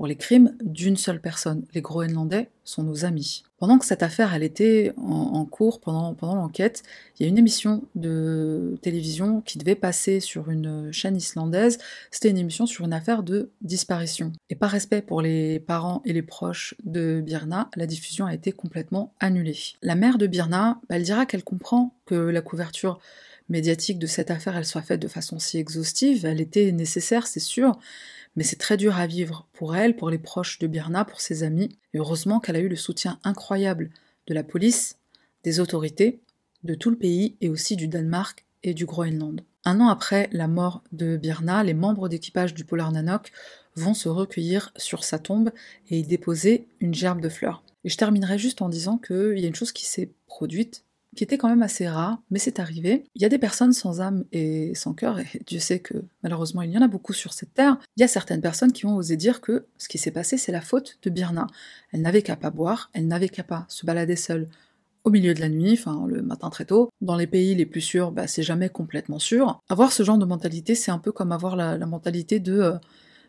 les 0.06 0.16
crimes 0.16 0.56
d'une 0.62 0.98
seule 0.98 1.20
personne. 1.20 1.66
Les 1.74 1.82
Groenlandais 1.82 2.50
sont 2.64 2.84
nos 2.84 3.06
amis. 3.06 3.44
Pendant 3.58 3.78
que 3.78 3.86
cette 3.86 4.04
affaire 4.04 4.34
était 4.42 4.94
en, 4.96 5.44
cours, 5.46 5.82
pendant, 5.82 6.14
pendant 6.14 6.36
l'enquête, 6.36 6.84
il 7.20 7.24
y 7.24 7.26
a 7.26 7.30
une 7.30 7.38
émission 7.38 7.84
de 7.96 8.78
télévision 8.82 9.42
qui 9.42 9.58
devait 9.58 9.76
passer 9.76 10.22
sur 10.22 10.50
une 10.50 10.92
chaîne 10.94 11.18
islandaise. 11.18 11.78
C'était 12.12 12.30
une 12.30 12.38
émission 12.38 12.66
sur 12.66 12.86
une 12.86 12.94
affaire 12.94 13.24
de 13.24 13.50
disparition. 13.62 14.32
Et 14.50 14.56
par 14.56 14.72
respect 14.72 15.02
pour 15.02 15.22
les 15.22 15.60
parents 15.60 16.02
et 16.06 16.14
les 16.14 16.22
proches 16.22 16.76
de 16.86 17.22
Birna, 17.22 17.70
la 17.76 17.86
diffusion 17.86 18.26
a 18.26 18.34
été 18.34 18.54
complètement 18.54 19.14
annulée. 19.20 19.58
La 19.82 19.96
mère 19.96 20.18
de 20.18 20.28
Birna, 20.28 20.80
bah, 20.88 20.96
elle 20.96 21.04
dira 21.04 21.26
qu'elle 21.26 21.44
comprend 21.44 21.94
que 22.06 22.16
la 22.16 22.42
couverture 22.42 23.00
médiatique 23.50 24.00
de 24.00 24.08
cette 24.08 24.32
affaire 24.32 24.56
elle 24.56 24.66
soit 24.66 24.82
faite 24.82 25.02
de 25.02 25.08
façon 25.08 25.40
si 25.40 25.58
exhaustive. 25.58 26.26
Elle 26.26 26.42
était 26.42 26.72
nécessaire, 26.72 27.28
c'est 27.28 27.40
sûr 27.40 27.78
mais 28.36 28.44
c'est 28.44 28.56
très 28.56 28.78
dur 28.78 28.96
à 28.96 29.08
vivre 29.08 29.48
pour 29.54 29.76
elle, 29.76 29.96
pour 29.96 30.10
les 30.10 30.18
proches 30.18 30.60
de 30.60 30.68
Birna, 30.68 31.06
pour 31.06 31.22
ses 31.22 31.44
amis, 31.44 31.70
heureusement 31.94 32.40
qu'elle 32.40 32.56
a 32.56 32.62
eu 32.62 32.70
le 32.70 32.76
soutien 32.76 33.20
incroyable 33.24 33.90
de 34.28 34.34
la 34.34 34.44
police, 34.44 34.98
des 35.44 35.60
autorités, 35.60 36.20
de 36.64 36.76
tout 36.76 36.90
le 36.90 36.98
pays 36.98 37.36
et 37.42 37.50
aussi 37.50 37.76
du 37.76 37.88
Danemark 37.88 38.46
et 38.64 38.74
du 38.74 38.86
Groenland. 38.86 39.42
Un 39.66 39.82
an 39.82 39.90
après 39.90 40.30
la 40.32 40.48
mort 40.48 40.84
de 40.92 41.18
Birna, 41.18 41.64
les 41.64 41.74
membres 41.74 42.10
d'équipage 42.10 42.54
du 42.54 42.66
Polar 42.66 42.92
Nanok 42.92 43.32
vont 43.76 43.94
se 43.94 44.10
recueillir 44.10 44.72
sur 44.76 45.04
sa 45.04 45.20
tombe 45.20 45.52
et 45.90 46.00
y 46.00 46.04
déposer 46.04 46.68
une 46.80 46.94
gerbe 46.94 47.22
de 47.22 47.30
fleurs. 47.30 47.64
Et 47.84 47.90
je 47.90 47.98
terminerai 47.98 48.38
juste 48.38 48.62
en 48.62 48.70
disant 48.70 48.98
qu'il 48.98 49.38
y 49.38 49.46
a 49.46 49.48
une 49.48 49.56
chose 49.56 49.72
qui 49.72 49.86
s'est 49.86 50.12
produite 50.28 50.84
qui 51.16 51.24
était 51.24 51.38
quand 51.38 51.50
même 51.50 51.64
assez 51.64 51.88
rare, 51.88 52.22
mais 52.30 52.40
c'est 52.40 52.60
arrivé. 52.60 53.06
Il 53.16 53.22
y 53.22 53.26
a 53.26 53.30
des 53.30 53.38
personnes 53.38 53.74
sans 53.74 54.02
âme 54.02 54.26
et 54.32 54.74
sans 54.76 54.94
cœur, 54.94 55.20
et 55.20 55.28
Dieu 55.48 55.60
sait 55.60 55.80
que 55.80 55.96
malheureusement 56.24 56.62
il 56.62 56.72
y 56.72 56.78
en 56.78 56.82
a 56.82 56.88
beaucoup 56.88 57.14
sur 57.14 57.34
cette 57.34 57.54
terre. 57.54 57.78
Il 57.98 58.02
y 58.02 58.04
a 58.04 58.08
certaines 58.08 58.42
personnes 58.42 58.72
qui 58.72 58.86
ont 58.86 58.96
osé 58.96 59.18
dire 59.18 59.42
que 59.42 59.66
ce 59.78 59.88
qui 59.88 59.98
s'est 59.98 60.12
passé, 60.12 60.38
c'est 60.38 60.52
la 60.52 60.62
faute 60.62 61.00
de 61.02 61.10
Birna. 61.10 61.48
Elle 61.92 62.02
n'avait 62.02 62.22
qu'à 62.22 62.36
pas 62.36 62.52
boire, 62.52 62.90
elle 62.94 63.08
n'avait 63.08 63.30
qu'à 63.30 63.44
pas 63.44 63.66
se 63.70 63.86
balader 63.86 64.16
seule 64.16 64.48
au 65.04 65.10
milieu 65.10 65.34
de 65.34 65.40
la 65.40 65.50
nuit, 65.50 65.74
enfin 65.74 66.06
le 66.08 66.22
matin 66.22 66.50
très 66.50 66.66
tôt. 66.66 66.90
Dans 67.02 67.16
les 67.16 67.28
pays 67.28 67.56
les 67.56 67.66
plus 67.66 67.82
sûrs, 67.82 68.12
bah, 68.12 68.28
c'est 68.28 68.44
jamais 68.44 68.70
complètement 68.70 69.20
sûr. 69.20 69.60
Avoir 69.70 69.92
ce 69.92 70.04
genre 70.04 70.18
de 70.18 70.26
mentalité, 70.26 70.76
c'est 70.76 70.92
un 70.92 71.00
peu 71.00 71.12
comme 71.12 71.32
avoir 71.32 71.56
la, 71.56 71.78
mentalité 71.86 72.40
de 72.40 72.60
euh, 72.60 72.78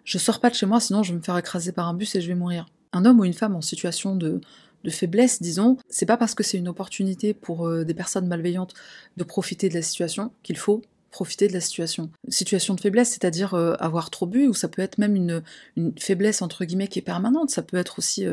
je 0.05 0.19
sors 0.19 0.41
pas 0.41 0.51
de 0.51 0.55
chez 0.55 0.67
moi, 0.67 0.81
sinon 0.81 1.03
je 1.03 1.13
vais 1.13 1.19
me 1.19 1.23
faire 1.23 1.39
écraser 1.39 1.73
par 1.73 1.89
un 1.89 1.95
bus 1.95 2.15
et 2.15 2.21
je 2.21 2.29
vais 2.29 2.35
mourir. 2.35 2.67
Un 2.93 3.05
homme 3.05 3.21
ou 3.21 3.25
une 3.25 3.33
femme 3.33 3.55
en 3.55 3.61
situation 3.61 4.17
de, 4.17 4.41
faiblesse, 4.89 5.43
disons, 5.43 5.77
c'est 5.89 6.07
pas 6.07 6.17
parce 6.17 6.35
que 6.35 6.43
c'est 6.43 6.57
une 6.57 6.69
opportunité 6.69 7.35
pour 7.35 7.67
euh, 7.67 7.85
des 7.85 7.95
personnes 7.95 8.27
malveillantes 8.27 8.75
de 9.17 9.25
profiter 9.25 9.69
de 9.69 9.75
la 9.75 9.83
situation 9.83 10.33
qu'il 10.43 10.57
faut 10.57 10.83
profiter 11.11 11.49
de 11.49 11.53
la 11.53 11.61
situation. 11.61 12.11
Situation 12.29 12.75
de 12.75 12.81
faiblesse, 12.81 13.11
c'est-à-dire 13.11 13.55
euh, 13.55 13.75
avoir 13.81 14.11
trop 14.11 14.27
bu, 14.27 14.47
ou 14.47 14.55
ça 14.55 14.69
peut 14.69 14.81
être 14.81 14.97
même 14.99 15.17
une, 15.17 15.43
faiblesse 15.99 16.41
entre 16.41 16.65
guillemets 16.65 16.89
qui 16.89 17.01
est 17.01 17.03
permanente, 17.03 17.51
ça 17.51 17.63
peut 17.63 17.77
être 17.77 17.99
aussi 17.99 18.25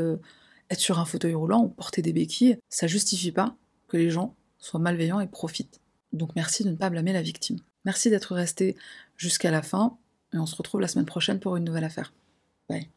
être 0.70 0.80
sur 0.80 1.00
un 1.00 1.06
fauteuil 1.06 1.34
roulant 1.34 1.64
ou 1.64 1.70
porter 1.70 2.02
des 2.02 2.14
béquilles, 2.14 2.58
ça 2.70 2.88
justifie 2.88 3.32
pas 3.32 3.56
que 3.88 3.98
les 3.98 4.10
gens 4.10 4.36
soient 4.60 4.80
malveillants 4.80 5.20
et 5.20 5.28
profitent. 5.28 5.82
Donc 6.14 6.36
merci 6.36 6.64
de 6.64 6.70
ne 6.70 6.76
pas 6.76 6.90
blâmer 6.90 7.14
la 7.14 7.22
victime. 7.22 7.58
Merci 7.86 8.10
d'être 8.10 8.36
resté 8.36 8.76
jusqu'à 9.16 9.50
la 9.50 9.62
fin, 9.62 9.98
et 10.34 10.38
on 10.38 10.46
se 10.46 10.56
retrouve 10.56 10.82
la 10.82 10.88
semaine 10.88 11.06
prochaine 11.06 11.40
pour 11.40 11.56
une 11.56 11.64
nouvelle 11.64 11.86
affaire. 11.86 12.14
Bye. 12.70 12.97